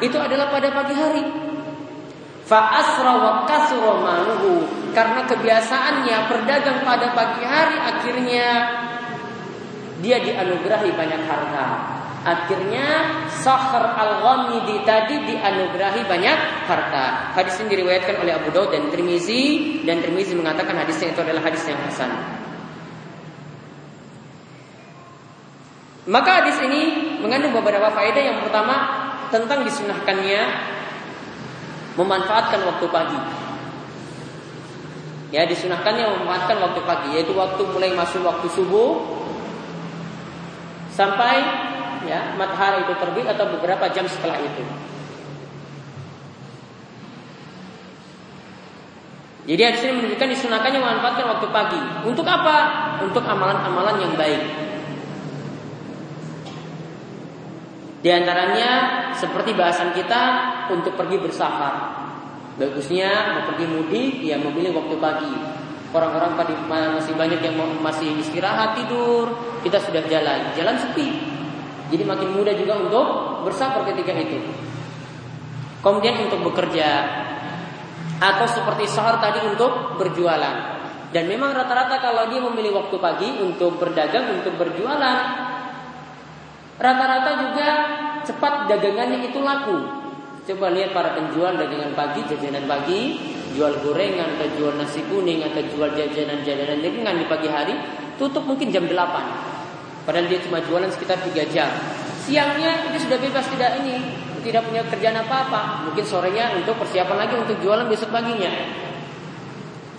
itu 0.00 0.16
adalah 0.16 0.48
pada 0.48 0.72
pagi 0.72 0.94
hari. 0.96 1.45
Fa 2.46 2.70
wa 2.70 3.42
karena 4.94 5.20
kebiasaannya 5.28 6.16
berdagang 6.30 6.78
pada 6.86 7.10
pagi 7.10 7.42
hari 7.42 7.74
akhirnya 7.74 8.46
dia 9.98 10.22
dianugerahi 10.22 10.94
banyak 10.94 11.22
harta. 11.26 11.66
Akhirnya 12.26 12.86
Sakhar 13.30 13.94
al-Ghamidi 13.98 14.82
tadi 14.86 15.26
dianugerahi 15.26 16.06
banyak 16.06 16.38
harta. 16.70 17.34
Hadis 17.34 17.58
ini 17.62 17.76
diriwayatkan 17.78 18.14
oleh 18.18 18.34
Abu 18.34 18.54
Daud 18.54 18.70
dan 18.70 18.94
Tirmizi 18.94 19.82
dan 19.82 20.02
Tirmizi 20.02 20.38
mengatakan 20.38 20.78
hadisnya 20.78 21.14
itu 21.14 21.20
adalah 21.22 21.42
hadis 21.50 21.66
yang 21.66 21.78
hasan. 21.82 22.14
Maka 26.06 26.30
hadis 26.42 26.62
ini 26.62 26.82
mengandung 27.18 27.50
beberapa 27.58 27.90
faedah. 27.90 28.22
Yang 28.22 28.38
pertama 28.46 28.74
tentang 29.34 29.66
disunahkannya 29.66 30.74
memanfaatkan 31.96 32.60
waktu 32.62 32.86
pagi. 32.92 33.20
Ya, 35.34 35.42
disunahkannya 35.48 36.06
memanfaatkan 36.06 36.58
waktu 36.62 36.80
pagi, 36.86 37.08
yaitu 37.18 37.34
waktu 37.34 37.60
mulai 37.66 37.92
masuk 37.96 38.22
waktu 38.22 38.46
subuh 38.52 39.02
sampai 40.96 41.44
ya 42.08 42.32
matahari 42.40 42.88
itu 42.88 42.94
terbit 42.96 43.26
atau 43.28 43.44
beberapa 43.52 43.84
jam 43.92 44.08
setelah 44.08 44.40
itu. 44.40 44.64
Jadi 49.46 49.62
di 49.62 49.78
sini 49.78 49.92
menunjukkan 49.94 50.28
disunahkannya 50.34 50.80
memanfaatkan 50.82 51.26
waktu 51.38 51.46
pagi. 51.54 51.80
Untuk 52.02 52.26
apa? 52.26 52.56
Untuk 53.06 53.22
amalan-amalan 53.22 54.02
yang 54.02 54.14
baik. 54.18 54.42
Di 58.02 58.10
antaranya 58.10 58.70
seperti 59.14 59.54
bahasan 59.54 59.94
kita 59.94 60.22
untuk 60.72 60.94
pergi 60.98 61.16
bersafar. 61.20 61.74
Bagusnya 62.56 63.36
mau 63.36 63.42
pergi 63.52 63.66
mudik 63.68 64.14
ya 64.24 64.40
memilih 64.40 64.72
waktu 64.74 64.96
pagi. 64.96 65.34
Orang-orang 65.92 66.36
masih 66.68 67.14
banyak 67.14 67.40
yang 67.40 67.56
masih 67.80 68.20
istirahat 68.20 68.76
tidur, 68.76 69.32
kita 69.64 69.80
sudah 69.80 70.02
jalan, 70.10 70.52
jalan 70.58 70.76
sepi. 70.76 71.08
Jadi 71.88 72.02
makin 72.02 72.34
mudah 72.34 72.52
juga 72.58 72.74
untuk 72.82 73.06
bersafar 73.46 73.86
ketika 73.86 74.12
itu. 74.12 74.42
Kemudian 75.80 76.26
untuk 76.26 76.42
bekerja, 76.50 76.88
atau 78.20 78.46
seperti 78.48 78.88
sahur 78.88 79.20
tadi 79.20 79.44
untuk 79.44 80.00
berjualan. 80.00 80.76
Dan 81.12 81.30
memang 81.30 81.54
rata-rata 81.54 82.02
kalau 82.02 82.28
dia 82.28 82.42
memilih 82.42 82.76
waktu 82.76 82.96
pagi 82.98 83.28
untuk 83.40 83.78
berdagang, 83.78 84.36
untuk 84.36 84.58
berjualan, 84.58 85.18
rata-rata 86.76 87.30
juga 87.46 87.68
cepat 88.26 88.68
dagangannya 88.68 89.30
itu 89.30 89.38
laku. 89.40 89.78
Coba 90.46 90.70
lihat 90.70 90.94
para 90.94 91.18
penjual 91.18 91.58
dagangan 91.58 91.90
pagi, 91.98 92.22
jajanan 92.22 92.70
pagi, 92.70 93.18
jual 93.58 93.82
gorengan, 93.82 94.38
atau 94.38 94.46
jual 94.54 94.78
nasi 94.78 95.02
kuning, 95.10 95.42
atau 95.42 95.58
jual 95.58 95.90
jajanan-jajanan 95.90 96.78
dagangan 96.86 97.18
di 97.18 97.26
pagi 97.26 97.48
hari, 97.50 97.74
tutup 98.14 98.46
mungkin 98.46 98.70
jam 98.70 98.86
8. 98.86 100.06
Padahal 100.06 100.30
dia 100.30 100.38
cuma 100.46 100.62
jualan 100.62 100.86
sekitar 100.86 101.18
3 101.18 101.50
jam. 101.50 101.66
Siangnya 102.22 102.94
dia 102.94 103.00
sudah 103.02 103.18
bebas 103.18 103.42
tidak 103.50 103.82
ini, 103.82 103.98
tidak 104.46 104.70
punya 104.70 104.86
kerjaan 104.86 105.18
apa-apa, 105.18 105.90
mungkin 105.90 106.06
sorenya 106.06 106.54
untuk 106.54 106.78
persiapan 106.78 107.26
lagi 107.26 107.34
untuk 107.34 107.58
jualan 107.58 107.90
besok 107.90 108.14
paginya. 108.14 108.46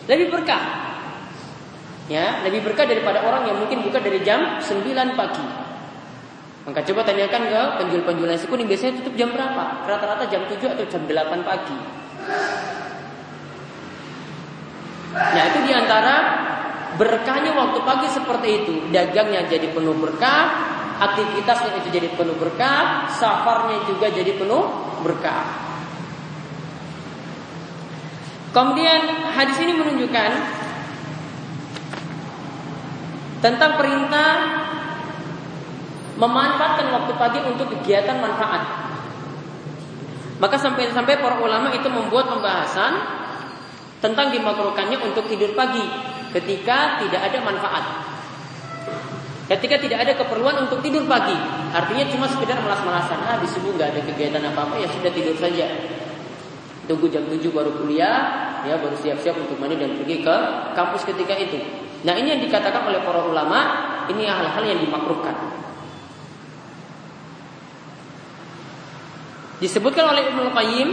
Lebih 0.08 0.32
berkah. 0.32 0.64
Ya, 2.08 2.40
lebih 2.48 2.64
berkah 2.64 2.88
daripada 2.88 3.20
orang 3.20 3.52
yang 3.52 3.60
mungkin 3.60 3.84
buka 3.84 4.00
dari 4.00 4.24
jam 4.24 4.64
9 4.64 5.20
pagi. 5.20 5.67
Maka 6.68 6.84
coba 6.84 7.08
tanyakan 7.08 7.48
ke 7.48 7.62
penjual-penjual 7.80 8.28
nasi 8.28 8.44
kuning 8.52 8.68
biasanya 8.68 9.00
tutup 9.00 9.16
jam 9.16 9.32
berapa? 9.32 9.88
Rata-rata 9.88 10.28
jam 10.28 10.44
7 10.52 10.68
atau 10.68 10.84
jam 10.84 11.02
8 11.08 11.48
pagi. 11.48 11.80
Nah 15.16 15.44
itu 15.48 15.60
di 15.64 15.72
antara 15.72 16.16
berkahnya 17.00 17.56
waktu 17.56 17.80
pagi 17.88 18.08
seperti 18.12 18.48
itu. 18.60 18.74
Dagangnya 18.92 19.48
jadi 19.48 19.72
penuh 19.72 19.96
berkah, 19.96 20.44
aktivitasnya 21.00 21.80
itu 21.80 21.88
jadi 21.88 22.12
penuh 22.20 22.36
berkah, 22.36 23.08
safarnya 23.16 23.88
juga 23.88 24.12
jadi 24.12 24.36
penuh 24.36 24.68
berkah. 25.08 25.48
Kemudian 28.52 29.32
hadis 29.32 29.56
ini 29.64 29.72
menunjukkan 29.72 30.32
tentang 33.40 33.72
perintah 33.80 34.67
memanfaatkan 36.18 36.90
waktu 36.90 37.14
pagi 37.16 37.40
untuk 37.46 37.70
kegiatan 37.78 38.18
manfaat. 38.18 38.90
Maka 40.38 40.58
sampai-sampai 40.58 41.18
para 41.18 41.42
ulama 41.42 41.74
itu 41.74 41.90
membuat 41.90 42.30
pembahasan 42.30 42.94
tentang 43.98 44.30
dimakruhkannya 44.30 45.02
untuk 45.02 45.26
tidur 45.26 45.58
pagi 45.58 45.82
ketika 46.34 47.02
tidak 47.02 47.22
ada 47.34 47.38
manfaat. 47.42 47.86
Ketika 49.48 49.80
tidak 49.80 50.04
ada 50.04 50.14
keperluan 50.20 50.68
untuk 50.68 50.84
tidur 50.84 51.08
pagi, 51.08 51.34
artinya 51.72 52.04
cuma 52.12 52.28
sekedar 52.28 52.60
melas-malasan. 52.60 53.16
Ah, 53.24 53.40
di 53.40 53.48
subuh 53.48 53.80
nggak 53.80 53.96
ada 53.96 54.02
kegiatan 54.04 54.44
apa-apa, 54.44 54.76
ya 54.76 54.92
sudah 54.92 55.08
tidur 55.08 55.40
saja. 55.40 55.72
Tunggu 56.84 57.08
jam 57.08 57.24
7 57.24 57.40
baru 57.56 57.72
kuliah, 57.80 58.60
ya 58.68 58.76
baru 58.76 59.00
siap-siap 59.00 59.40
untuk 59.40 59.56
mandi 59.56 59.80
dan 59.80 59.96
pergi 59.96 60.20
ke 60.20 60.36
kampus 60.76 61.08
ketika 61.08 61.32
itu. 61.40 61.64
Nah, 62.04 62.14
ini 62.20 62.36
yang 62.36 62.42
dikatakan 62.44 62.92
oleh 62.92 63.00
para 63.08 63.24
ulama, 63.24 63.60
ini 64.12 64.28
hal-hal 64.28 64.64
yang 64.68 64.84
dimakruhkan. 64.84 65.36
Disebutkan 69.58 70.06
oleh 70.14 70.34
Ibnu 70.34 70.54
Qayyim 70.54 70.90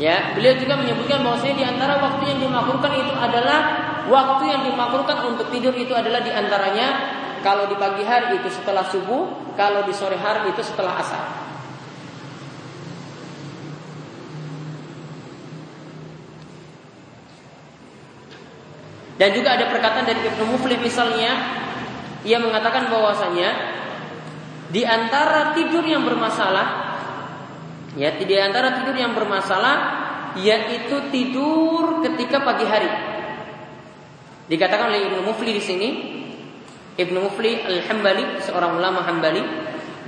Ya, 0.00 0.34
beliau 0.34 0.58
juga 0.58 0.74
menyebutkan 0.80 1.22
bahwasanya 1.22 1.54
di 1.54 1.64
antara 1.68 2.00
waktu 2.02 2.26
yang 2.26 2.40
dimakruhkan 2.42 2.90
itu 2.96 3.12
adalah 3.14 3.60
Waktu 4.02 4.42
yang 4.50 4.62
dimakruhkan 4.66 5.22
untuk 5.30 5.46
tidur 5.54 5.70
itu 5.78 5.94
adalah 5.94 6.18
di 6.26 6.34
antaranya 6.34 7.14
kalau 7.42 7.70
di 7.70 7.78
pagi 7.78 8.02
hari 8.02 8.38
itu 8.42 8.50
setelah 8.50 8.82
subuh, 8.90 9.54
kalau 9.54 9.86
di 9.86 9.94
sore 9.94 10.18
hari 10.18 10.50
itu 10.50 10.62
setelah 10.62 10.98
asar. 10.98 11.26
Dan 19.22 19.30
juga 19.38 19.54
ada 19.54 19.70
perkataan 19.70 20.02
dari 20.02 20.18
Ibnu 20.18 20.50
Muflih 20.50 20.82
misalnya, 20.82 21.30
ia 22.26 22.42
mengatakan 22.42 22.90
bahwasanya 22.90 23.71
di 24.72 24.82
antara 24.88 25.52
tidur 25.52 25.84
yang 25.84 26.00
bermasalah, 26.08 26.96
ya 27.92 28.16
di 28.16 28.36
antara 28.40 28.80
tidur 28.80 28.96
yang 28.96 29.12
bermasalah, 29.12 29.76
yaitu 30.40 31.12
tidur 31.12 32.00
ketika 32.00 32.40
pagi 32.40 32.64
hari. 32.64 32.88
Dikatakan 34.48 34.88
oleh 34.88 35.12
Ibnu 35.12 35.28
Mufli 35.28 35.52
di 35.52 35.62
sini, 35.62 35.88
Ibnu 36.96 37.20
Mufli 37.20 37.60
Al-Hambali, 37.60 38.40
seorang 38.40 38.80
ulama 38.80 39.04
Hambali, 39.04 39.44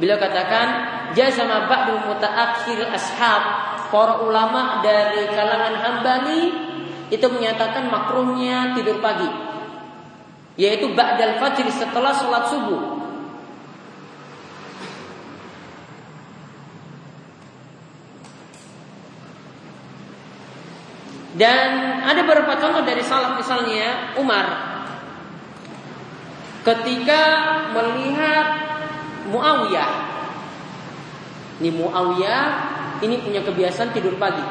beliau 0.01 0.17
katakan 0.17 0.67
jazama 1.13 1.69
ba'du 1.69 2.01
mutaakhir 2.09 2.89
ashab, 2.89 3.43
para 3.93 4.25
ulama 4.25 4.81
dari 4.81 5.29
kalangan 5.29 5.77
Hambali 5.77 6.41
itu 7.13 7.27
menyatakan 7.29 7.93
makruhnya 7.93 8.73
tidur 8.73 8.97
pagi. 9.05 9.29
Yaitu 10.57 10.97
ba'dal 10.97 11.37
fajr 11.37 11.69
setelah 11.69 12.17
sholat 12.17 12.49
subuh. 12.49 13.04
Dan 21.35 21.99
ada 22.07 22.23
beberapa 22.23 22.55
contoh 22.63 22.87
dari 22.87 23.03
salaf 23.03 23.35
misalnya 23.35 24.15
Umar 24.15 24.47
ketika 26.63 27.23
melihat 27.75 28.47
Muawiyah. 29.35 29.93
Ini 31.59 31.71
Muawiyah 31.75 32.45
ini 33.03 33.19
punya 33.19 33.43
kebiasaan 33.43 33.91
tidur 33.91 34.15
pagi. 34.15 34.43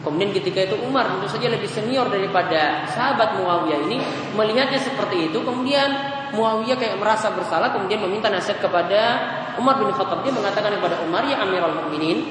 Kemudian 0.00 0.32
ketika 0.32 0.64
itu 0.64 0.80
Umar 0.80 1.04
tentu 1.04 1.28
saja 1.28 1.52
lebih 1.52 1.68
senior 1.68 2.08
daripada 2.08 2.88
sahabat 2.88 3.36
Muawiyah 3.36 3.80
ini 3.84 4.00
melihatnya 4.32 4.80
seperti 4.80 5.28
itu. 5.28 5.38
Kemudian 5.44 5.92
Muawiyah 6.32 6.80
kayak 6.80 6.96
merasa 6.96 7.28
bersalah 7.36 7.76
kemudian 7.76 8.00
meminta 8.08 8.32
nasihat 8.32 8.64
kepada 8.64 9.20
Umar 9.60 9.76
bin 9.76 9.92
Khattab. 9.92 10.24
Dia 10.24 10.32
mengatakan 10.32 10.72
kepada 10.72 10.96
Umar 11.04 11.28
ya 11.28 11.44
Amirul 11.44 11.76
Mukminin, 11.76 12.24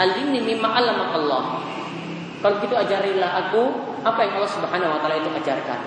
alimni 0.00 0.40
mimma 0.40 0.72
Allah. 0.72 1.60
Kalau 2.42 2.58
begitu 2.58 2.74
ajarilah 2.74 3.30
aku 3.46 3.62
apa 4.02 4.18
yang 4.26 4.42
Allah 4.42 4.50
Subhanahu 4.50 4.90
wa 4.90 4.98
taala 4.98 5.22
itu 5.22 5.30
ajarkan. 5.30 5.80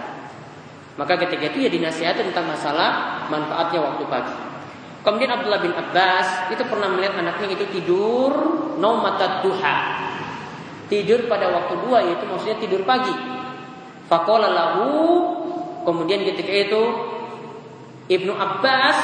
Maka 0.96 1.20
ketika 1.28 1.52
itu 1.52 1.68
ya 1.68 1.70
dinasihati 1.70 2.32
tentang 2.32 2.48
masalah 2.48 3.20
manfaatnya 3.28 3.84
waktu 3.84 4.04
pagi. 4.08 4.36
Kemudian 5.04 5.36
Abdullah 5.36 5.60
bin 5.60 5.76
Abbas 5.76 6.50
itu 6.56 6.64
pernah 6.66 6.88
melihat 6.90 7.20
anaknya 7.20 7.60
itu 7.60 7.68
tidur 7.76 8.32
naumatat 8.80 9.44
duha. 9.44 9.78
Tidur 10.88 11.28
pada 11.28 11.52
waktu 11.52 11.76
dua 11.84 12.00
yaitu 12.08 12.24
maksudnya 12.24 12.58
tidur 12.64 12.88
pagi. 12.88 13.14
Faqala 14.08 14.48
lahu 14.48 14.90
kemudian 15.84 16.24
ketika 16.24 16.72
itu 16.72 16.82
Ibnu 18.08 18.32
Abbas 18.32 18.98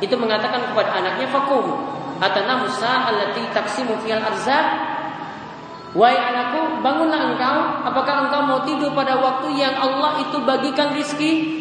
itu 0.00 0.14
mengatakan 0.16 0.72
kepada 0.72 0.90
anaknya 0.96 1.28
fakum 1.28 1.66
atana 2.18 2.64
Musa 2.64 3.12
allati 3.12 3.42
taksimu 3.52 4.00
fil 4.02 4.18
arzaq 4.18 4.91
Wahai 5.92 6.16
anakku, 6.16 6.80
bangunlah 6.80 7.36
engkau. 7.36 7.58
Apakah 7.84 8.24
engkau 8.28 8.40
mau 8.48 8.60
tidur 8.64 8.96
pada 8.96 9.20
waktu 9.20 9.60
yang 9.60 9.76
Allah 9.76 10.24
itu 10.24 10.40
bagikan 10.40 10.96
rizki? 10.96 11.60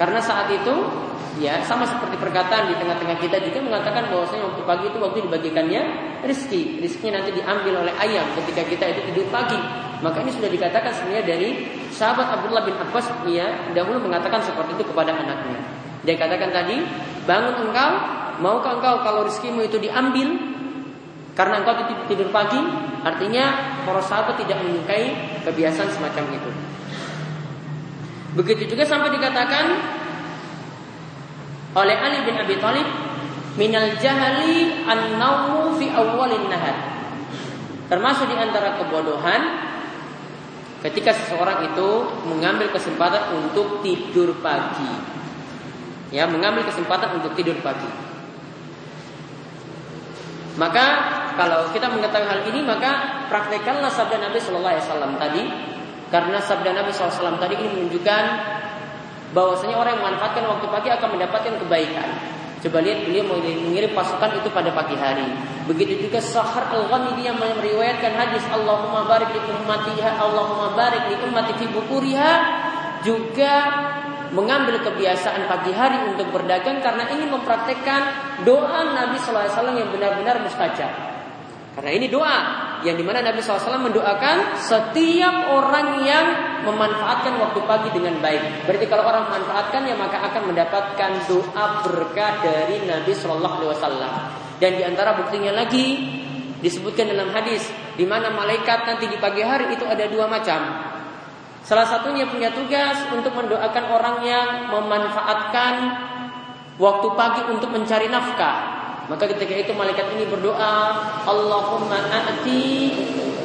Karena 0.00 0.16
saat 0.16 0.48
itu, 0.48 0.72
ya 1.44 1.60
sama 1.60 1.84
seperti 1.84 2.16
perkataan 2.16 2.72
di 2.72 2.74
tengah-tengah 2.80 3.20
kita 3.20 3.44
juga 3.44 3.60
mengatakan 3.60 4.08
bahwasanya 4.08 4.48
waktu 4.48 4.62
pagi 4.64 4.84
itu 4.88 4.96
waktu 4.96 5.18
dibagikannya 5.28 5.82
rizki. 6.24 6.80
Rizkinya 6.80 7.20
nanti 7.20 7.36
diambil 7.36 7.84
oleh 7.84 7.94
ayam 8.00 8.24
ketika 8.40 8.64
kita 8.64 8.84
itu 8.96 9.00
tidur 9.12 9.28
pagi. 9.28 9.60
Maka 10.00 10.24
ini 10.24 10.32
sudah 10.32 10.48
dikatakan 10.48 10.90
sebenarnya 10.96 11.24
dari 11.28 11.48
sahabat 11.92 12.40
Abdullah 12.40 12.64
bin 12.64 12.76
Abbas 12.80 13.12
ya 13.28 13.72
dahulu 13.76 14.08
mengatakan 14.08 14.40
seperti 14.40 14.80
itu 14.80 14.84
kepada 14.88 15.12
anaknya. 15.12 15.60
Dia 16.04 16.16
katakan 16.16 16.48
tadi, 16.48 16.80
bangun 17.28 17.68
engkau, 17.68 17.92
maukah 18.40 18.80
engkau 18.80 19.04
kalau 19.04 19.20
rizkimu 19.28 19.64
itu 19.64 19.76
diambil 19.80 20.32
karena 21.34 21.66
engkau 21.66 21.74
tidur 22.06 22.30
pagi, 22.30 22.62
artinya 23.02 23.44
para 23.82 23.98
sahabat 23.98 24.38
tidak 24.38 24.62
menyukai 24.62 25.42
kebiasaan 25.42 25.90
semacam 25.90 26.24
itu. 26.30 26.50
Begitu 28.38 28.70
juga 28.70 28.86
sampai 28.86 29.10
dikatakan 29.14 29.66
oleh 31.74 31.96
Ali 31.98 32.22
bin 32.22 32.38
Abi 32.38 32.54
Thalib 32.62 32.86
minal 33.58 33.98
jahali 33.98 34.86
an-naumu 34.86 35.74
fi 35.74 35.90
awwalin 35.90 36.46
nahar. 36.46 36.94
Termasuk 37.90 38.30
di 38.30 38.38
antara 38.38 38.78
kebodohan 38.78 39.42
ketika 40.86 41.18
seseorang 41.18 41.66
itu 41.74 41.90
mengambil 42.30 42.70
kesempatan 42.70 43.42
untuk 43.42 43.82
tidur 43.82 44.38
pagi. 44.38 45.14
Ya, 46.14 46.30
mengambil 46.30 46.62
kesempatan 46.62 47.18
untuk 47.18 47.34
tidur 47.34 47.58
pagi. 47.58 47.90
Maka 50.54 50.86
kalau 51.34 51.68
kita 51.70 51.90
mengetahui 51.90 52.26
hal 52.26 52.40
ini 52.48 52.60
maka 52.62 53.22
praktekkanlah 53.28 53.90
sabda 53.90 54.18
Nabi 54.22 54.38
Shallallahu 54.38 54.74
Alaihi 54.74 54.86
Wasallam 54.86 55.12
tadi 55.18 55.44
karena 56.14 56.38
sabda 56.38 56.70
Nabi 56.78 56.94
SAW 56.94 57.42
tadi 57.42 57.58
ini 57.58 57.68
menunjukkan 57.74 58.24
bahwasanya 59.34 59.74
orang 59.74 59.98
yang 59.98 60.02
memanfaatkan 60.06 60.46
waktu 60.46 60.66
pagi 60.70 60.88
akan 60.94 61.08
mendapatkan 61.18 61.54
kebaikan. 61.66 62.08
Coba 62.62 62.80
lihat 62.80 63.04
beliau 63.04 63.28
mengirim 63.34 63.92
pasukan 63.92 64.40
itu 64.40 64.48
pada 64.54 64.70
pagi 64.72 64.94
hari. 64.96 65.26
Begitu 65.68 66.08
juga 66.08 66.22
Sahar 66.22 66.70
Al-Ghamidi 66.70 67.28
yang 67.28 67.36
meriwayatkan 67.36 68.14
hadis 68.14 68.46
Allahumma 68.48 69.04
barik 69.04 69.34
li 69.34 69.42
ummatiha 69.42 70.16
Allahumma 70.16 70.72
barik 70.72 71.12
li 71.12 71.16
ummati 71.18 71.52
fi 71.60 71.66
bukuriha 71.68 72.32
juga 73.04 73.54
mengambil 74.32 74.80
kebiasaan 74.80 75.44
pagi 75.44 75.76
hari 75.76 76.08
untuk 76.08 76.32
berdagang 76.32 76.80
karena 76.80 77.04
ingin 77.12 77.28
mempraktekkan 77.28 78.02
doa 78.48 78.96
Nabi 78.96 79.18
SAW 79.20 79.76
yang 79.76 79.92
benar-benar 79.92 80.40
mustajab. 80.40 81.13
Karena 81.74 81.90
ini 81.90 82.06
doa 82.06 82.38
yang 82.86 82.94
di 82.94 83.02
mana 83.02 83.18
Nabi 83.18 83.42
SAW 83.42 83.82
mendoakan 83.82 84.60
setiap 84.62 85.50
orang 85.50 86.06
yang 86.06 86.26
memanfaatkan 86.62 87.34
waktu 87.42 87.60
pagi 87.66 87.88
dengan 87.90 88.22
baik. 88.22 88.68
Berarti 88.70 88.86
kalau 88.86 89.10
orang 89.10 89.26
memanfaatkan 89.26 89.82
ya 89.82 89.98
maka 89.98 90.22
akan 90.22 90.54
mendapatkan 90.54 91.10
doa 91.26 91.66
berkah 91.82 92.32
dari 92.46 92.86
Nabi 92.86 93.10
Shallallahu 93.10 93.54
Alaihi 93.58 93.70
Wasallam. 93.74 94.12
Dan 94.62 94.78
di 94.78 94.82
antara 94.86 95.18
buktinya 95.18 95.50
lagi 95.50 95.98
disebutkan 96.62 97.10
dalam 97.10 97.34
hadis 97.34 97.66
di 97.98 98.06
mana 98.06 98.30
malaikat 98.30 98.86
nanti 98.86 99.10
di 99.10 99.18
pagi 99.18 99.42
hari 99.42 99.74
itu 99.74 99.82
ada 99.82 100.06
dua 100.06 100.30
macam. 100.30 100.60
Salah 101.66 101.90
satunya 101.90 102.28
punya 102.30 102.54
tugas 102.54 103.02
untuk 103.10 103.34
mendoakan 103.34 103.84
orang 103.90 104.16
yang 104.22 104.48
memanfaatkan 104.70 105.74
waktu 106.78 107.08
pagi 107.18 107.42
untuk 107.50 107.72
mencari 107.74 108.06
nafkah 108.06 108.83
maka 109.04 109.24
ketika 109.36 109.52
itu 109.52 109.72
malaikat 109.76 110.16
ini 110.16 110.24
berdoa, 110.28 110.76
Allahumma 111.28 111.98
a'ti 112.08 112.92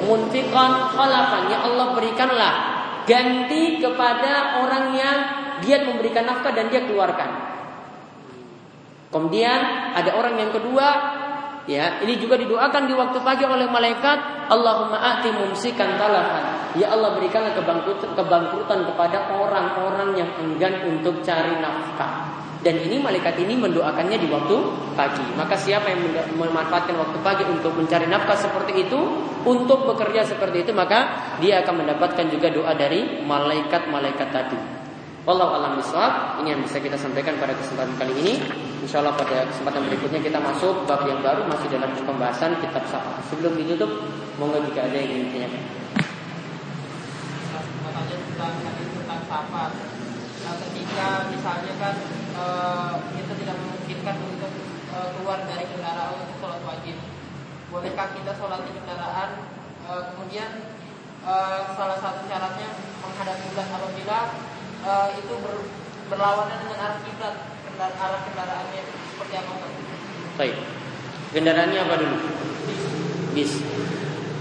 munfiqan 0.07 0.72
khalafan. 0.95 1.51
Ya 1.51 1.68
Allah 1.68 1.91
berikanlah 1.91 2.53
ganti 3.03 3.84
kepada 3.84 4.64
orang 4.64 4.95
yang 4.95 5.18
dia 5.60 5.84
memberikan 5.84 6.24
nafkah 6.24 6.55
dan 6.55 6.72
dia 6.72 6.88
keluarkan. 6.88 7.51
Kemudian 9.10 9.60
ada 9.97 10.16
orang 10.16 10.38
yang 10.38 10.53
kedua, 10.53 10.88
ya 11.66 11.99
ini 12.05 12.16
juga 12.22 12.38
didoakan 12.38 12.88
di 12.88 12.93
waktu 12.93 13.18
pagi 13.20 13.43
oleh 13.43 13.68
malaikat, 13.68 14.47
Allahumma 14.47 15.01
a'ti 15.01 15.34
mumsikan 15.34 15.99
talafan. 15.99 16.78
Ya 16.78 16.93
Allah 16.93 17.18
berikanlah 17.18 17.57
kebangkrutan 18.16 18.80
kepada 18.86 19.34
orang-orang 19.34 20.16
yang 20.16 20.30
enggan 20.39 20.86
untuk 20.86 21.20
cari 21.26 21.57
nafkah. 21.57 22.47
Dan 22.60 22.76
ini 22.76 22.99
malaikat 22.99 23.39
ini 23.39 23.55
mendoakannya 23.55 24.20
di 24.20 24.28
waktu 24.28 24.55
pagi. 24.91 25.24
Maka 25.39 25.55
siapa 25.55 25.95
yang 25.95 26.03
memanfaatkan 26.36 26.91
waktu 26.99 27.18
pagi 27.24 27.47
untuk 27.47 27.72
mencari 27.72 28.03
nafkah 28.12 28.36
seperti 28.36 28.84
itu, 28.84 28.99
untuk 29.47 29.88
bekerja 29.88 30.28
seperti 30.28 30.68
itu, 30.68 30.76
maka 30.76 31.32
dia 31.39 31.64
akan 31.64 31.88
mendapatkan 31.88 32.28
juga 32.28 32.51
doa 32.51 32.76
dari 32.76 33.24
malaikat-malaikat 33.24 34.28
tadi. 34.36 34.60
Wallahu 35.24 35.55
alam 35.55 35.80
bisawab. 35.80 36.43
Ini 36.43 36.57
yang 36.57 36.62
bisa 36.68 36.84
kita 36.84 36.99
sampaikan 36.99 37.39
pada 37.39 37.55
kesempatan 37.55 37.95
kali 37.95 38.14
ini. 38.28 38.34
Insya 38.84 38.99
Allah 38.99 39.16
pada 39.16 39.47
kesempatan 39.47 39.88
berikutnya 39.88 40.20
kita 40.20 40.39
masuk 40.43 40.84
bab 40.84 41.07
yang 41.07 41.24
baru 41.24 41.47
masih 41.47 41.72
dalam 41.72 41.95
pembahasan 41.95 42.60
kitab 42.60 42.84
Safa. 42.91 43.24
Sebelum 43.32 43.55
ditutup, 43.55 44.03
monggo 44.36 44.60
jika 44.68 44.84
ada 44.84 44.99
yang 44.99 45.07
ingin 45.16 45.24
ditanyakan. 45.32 45.64
tentang 48.39 48.53
tentang 48.68 49.22
Safa. 49.28 49.64
Nah, 50.39 50.55
ketika 50.64 51.07
misalnya 51.28 51.74
kan 51.76 51.95
uh, 52.40 52.94
kita 53.12 53.34
tidak 53.44 53.56
memungkinkan 53.60 54.16
untuk 54.24 54.52
uh, 54.96 55.10
keluar 55.20 55.44
dari 55.44 55.66
kendaraan 55.68 56.16
untuk 56.16 56.36
sholat 56.40 56.62
wajib. 56.64 56.96
Bolehkah 57.70 58.08
kita 58.16 58.32
sholat 58.40 58.64
di 58.64 58.72
kendaraan? 58.74 59.30
Uh, 59.90 60.02
kemudian 60.14 60.50
uh, 61.26 61.76
salah 61.76 61.98
satu 62.00 62.24
syaratnya 62.30 62.70
menghadap 63.04 63.36
kiblat 63.44 63.68
apabila 63.68 64.20
uh, 64.86 65.08
itu 65.18 65.34
ber, 65.44 65.54
berlawanan 66.08 66.58
dengan 66.64 66.78
arah 66.80 67.00
kiblat, 67.04 67.36
arah 67.80 68.22
kendaraannya 68.24 68.84
seperti 68.88 69.34
apa? 69.38 69.54
Baik. 70.40 70.56
Kendaraannya 71.30 71.80
apa 71.84 71.96
dulu? 72.00 72.18
Bis. 73.38 73.62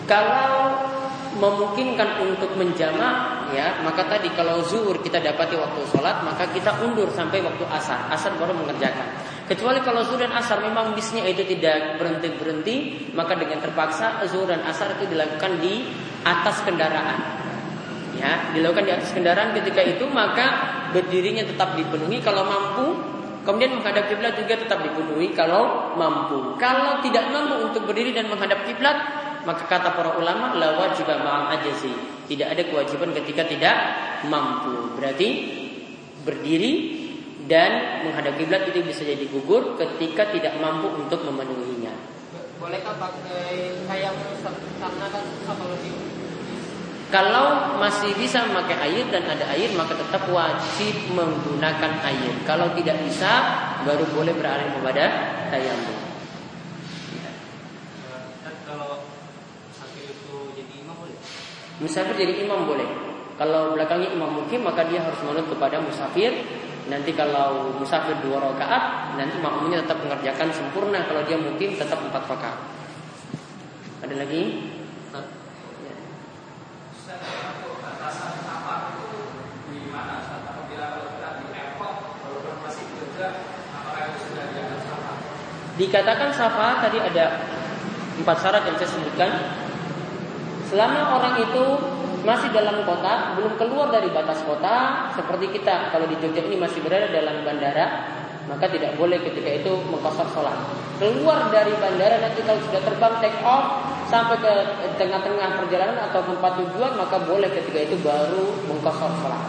Kalau 0.09 0.89
memungkinkan 1.37 2.25
untuk 2.25 2.57
menjamak 2.57 3.49
ya 3.53 3.81
maka 3.85 4.09
tadi 4.09 4.33
kalau 4.33 4.65
zuhur 4.65 5.01
kita 5.05 5.21
dapati 5.21 5.57
waktu 5.57 5.81
sholat 5.93 6.25
maka 6.25 6.49
kita 6.53 6.81
undur 6.81 7.09
sampai 7.13 7.45
waktu 7.45 7.65
asar. 7.69 8.09
Asar 8.09 8.33
baru 8.41 8.57
mengerjakan. 8.57 9.05
Kecuali 9.45 9.85
kalau 9.85 10.05
zuhur 10.05 10.25
dan 10.25 10.33
asar 10.33 10.65
memang 10.65 10.97
bisnya 10.97 11.25
itu 11.29 11.45
tidak 11.45 12.01
berhenti 12.01 12.29
berhenti 12.37 12.77
maka 13.13 13.37
dengan 13.37 13.61
terpaksa 13.61 14.25
zuhur 14.29 14.49
dan 14.49 14.65
asar 14.65 14.97
itu 14.97 15.13
dilakukan 15.13 15.61
di 15.61 15.85
atas 16.25 16.65
kendaraan. 16.65 17.19
Ya 18.17 18.51
dilakukan 18.57 18.85
di 18.89 18.93
atas 18.93 19.11
kendaraan 19.13 19.53
ketika 19.53 19.85
itu 19.85 20.05
maka 20.09 20.47
berdirinya 20.97 21.45
tetap 21.45 21.77
dipenuhi 21.77 22.25
kalau 22.25 22.49
mampu. 22.49 22.89
Kemudian 23.49 23.81
menghadap 23.81 24.13
kiblat 24.13 24.37
juga 24.37 24.61
tetap 24.61 24.85
dipenuhi 24.85 25.33
kalau 25.33 25.97
mampu. 25.97 26.61
Kalau 26.61 27.01
tidak 27.01 27.33
mampu 27.33 27.65
untuk 27.65 27.89
berdiri 27.89 28.13
dan 28.13 28.29
menghadap 28.29 28.61
kiblat, 28.69 29.18
maka 29.47 29.69
kata 29.69 29.95
para 29.95 30.17
ulama 30.19 30.57
la 30.57 30.75
wajib 30.79 31.07
ma'al 31.07 31.59
ajazi. 31.59 31.93
Tidak 32.29 32.49
ada 32.49 32.63
kewajiban 32.67 33.15
ketika 33.15 33.47
tidak 33.47 33.77
mampu. 34.27 34.99
Berarti 34.99 35.29
berdiri 36.25 36.73
dan 37.49 38.05
menghadap 38.05 38.37
kiblat 38.37 38.69
itu 38.69 38.85
bisa 38.85 39.03
jadi 39.03 39.25
gugur 39.33 39.81
ketika 39.81 40.29
tidak 40.29 40.59
mampu 40.61 40.93
untuk 40.99 41.25
memenuhinya. 41.25 41.95
Bolehkah 42.59 42.99
pakai 42.99 43.81
kayak 43.87 44.13
karena 44.83 45.07
kan 45.09 45.25
kalau 45.47 45.79
di 45.81 45.91
kalau 47.09 47.81
masih 47.81 48.13
bisa 48.21 48.45
memakai 48.45 48.77
air 48.85 49.09
dan 49.09 49.25
ada 49.25 49.49
air 49.57 49.73
maka 49.73 49.97
tetap 49.97 50.29
wajib 50.29 50.93
menggunakan 51.17 52.05
air. 52.05 52.33
Kalau 52.45 52.69
tidak 52.77 53.01
bisa 53.01 53.33
baru 53.89 54.05
boleh 54.13 54.37
beralih 54.37 54.69
kepada 54.77 55.05
tayamum. 55.49 56.08
Musafir 61.79 62.15
jadi 62.19 62.43
imam 62.43 62.67
boleh. 62.67 62.87
Kalau 63.39 63.79
belakangnya 63.79 64.11
imam 64.11 64.43
mukim 64.43 64.67
maka 64.67 64.83
dia 64.91 64.99
harus 64.99 65.19
menurut 65.23 65.47
kepada 65.47 65.79
musafir. 65.79 66.35
Nanti 66.89 67.13
kalau 67.13 67.71
musafir 67.77 68.17
dua 68.25 68.41
rakaat, 68.41 69.15
nanti 69.15 69.37
makmumnya 69.39 69.85
tetap 69.85 70.01
mengerjakan 70.03 70.49
sempurna. 70.51 71.05
Kalau 71.07 71.23
dia 71.23 71.39
mukim 71.39 71.77
tetap 71.79 72.01
empat 72.03 72.27
rakaat. 72.27 72.59
Ada 74.03 74.15
lagi? 74.19 74.43
Dikatakan 85.79 86.35
safa 86.35 86.83
tadi 86.83 86.99
ada 86.99 87.39
empat 88.19 88.37
syarat 88.43 88.67
yang 88.67 88.75
saya 88.83 88.91
sebutkan 88.91 89.31
Selama 90.69 91.17
orang 91.17 91.35
itu 91.41 91.65
masih 92.29 92.53
dalam 92.53 92.85
kota, 92.85 93.41
belum 93.41 93.57
keluar 93.57 93.89
dari 93.89 94.13
batas 94.13 94.45
kota, 94.45 95.09
seperti 95.17 95.57
kita 95.57 95.89
kalau 95.89 96.05
di 96.05 96.17
Jogja 96.21 96.45
ini 96.45 96.61
masih 96.61 96.85
berada 96.85 97.09
dalam 97.09 97.41
bandara, 97.41 97.87
maka 98.53 98.69
tidak 98.69 98.97
boleh 99.01 99.17
ketika 99.25 99.65
itu 99.65 99.73
mengkosor 99.89 100.29
sholat. 100.37 100.57
Keluar 101.01 101.49
dari 101.49 101.73
bandara 101.81 102.21
nanti 102.21 102.45
kalau 102.45 102.61
sudah 102.69 102.83
terbang 102.85 103.15
take 103.25 103.41
off 103.45 103.81
sampai 104.13 104.37
ke 104.41 104.53
tengah-tengah 105.01 105.57
perjalanan 105.57 105.99
atau 106.13 106.21
tempat 106.29 106.53
tujuan, 106.61 106.93
maka 107.01 107.17
boleh 107.25 107.49
ketika 107.49 107.79
itu 107.89 107.97
baru 108.05 108.45
mengkosor 108.69 109.13
sholat. 109.25 109.43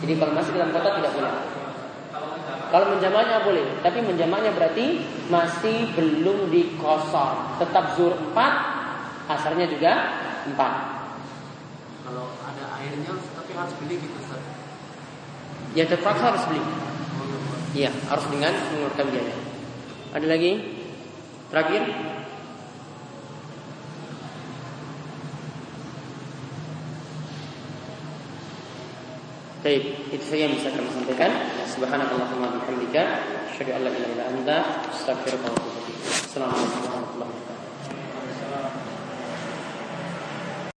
Jadi 0.00 0.12
kalau 0.16 0.32
masih 0.32 0.52
dalam 0.56 0.72
kota 0.72 0.88
tidak 0.96 1.12
boleh. 1.12 1.34
Kalau 2.72 2.86
menjamaknya 2.96 3.44
boleh, 3.44 3.64
tapi 3.84 4.00
menjamaknya 4.00 4.56
berarti 4.56 5.04
masih 5.28 5.92
belum 5.92 6.48
dikosor. 6.48 7.60
Tetap 7.60 7.92
zuhur 8.00 8.16
4, 8.32 9.28
asarnya 9.28 9.68
juga 9.68 10.21
empat. 10.50 10.72
Kalau 12.02 12.34
ada 12.42 12.64
airnya 12.82 13.14
tapi 13.14 13.52
harus 13.54 13.74
beli 13.78 13.94
gitu 14.02 14.16
Ustaz. 14.18 14.42
Ya 15.72 15.84
terpaksa 15.86 16.34
harus 16.34 16.44
beli. 16.50 16.62
Iya, 17.72 17.88
harus 18.10 18.26
dengan 18.28 18.52
mengeluarkan 18.52 19.06
biaya. 19.08 19.36
Ada 20.12 20.26
lagi? 20.28 20.52
Terakhir? 21.48 21.82
Baik, 29.62 30.10
itu 30.10 30.24
saja 30.26 30.50
yang 30.50 30.58
bisa 30.58 30.74
kami 30.74 30.90
sampaikan. 30.90 31.30
Subhanakallahumma 31.70 32.60
bihamdika 32.60 33.02
asyhadu 33.46 33.78
an 33.78 33.80
la 33.86 33.90
ilaha 33.94 34.10
illa 34.10 34.24
anta 34.26 34.56
astaghfiruka 34.90 35.48
wa 35.48 35.54
atubu 35.54 35.80
ilaik. 35.86 37.51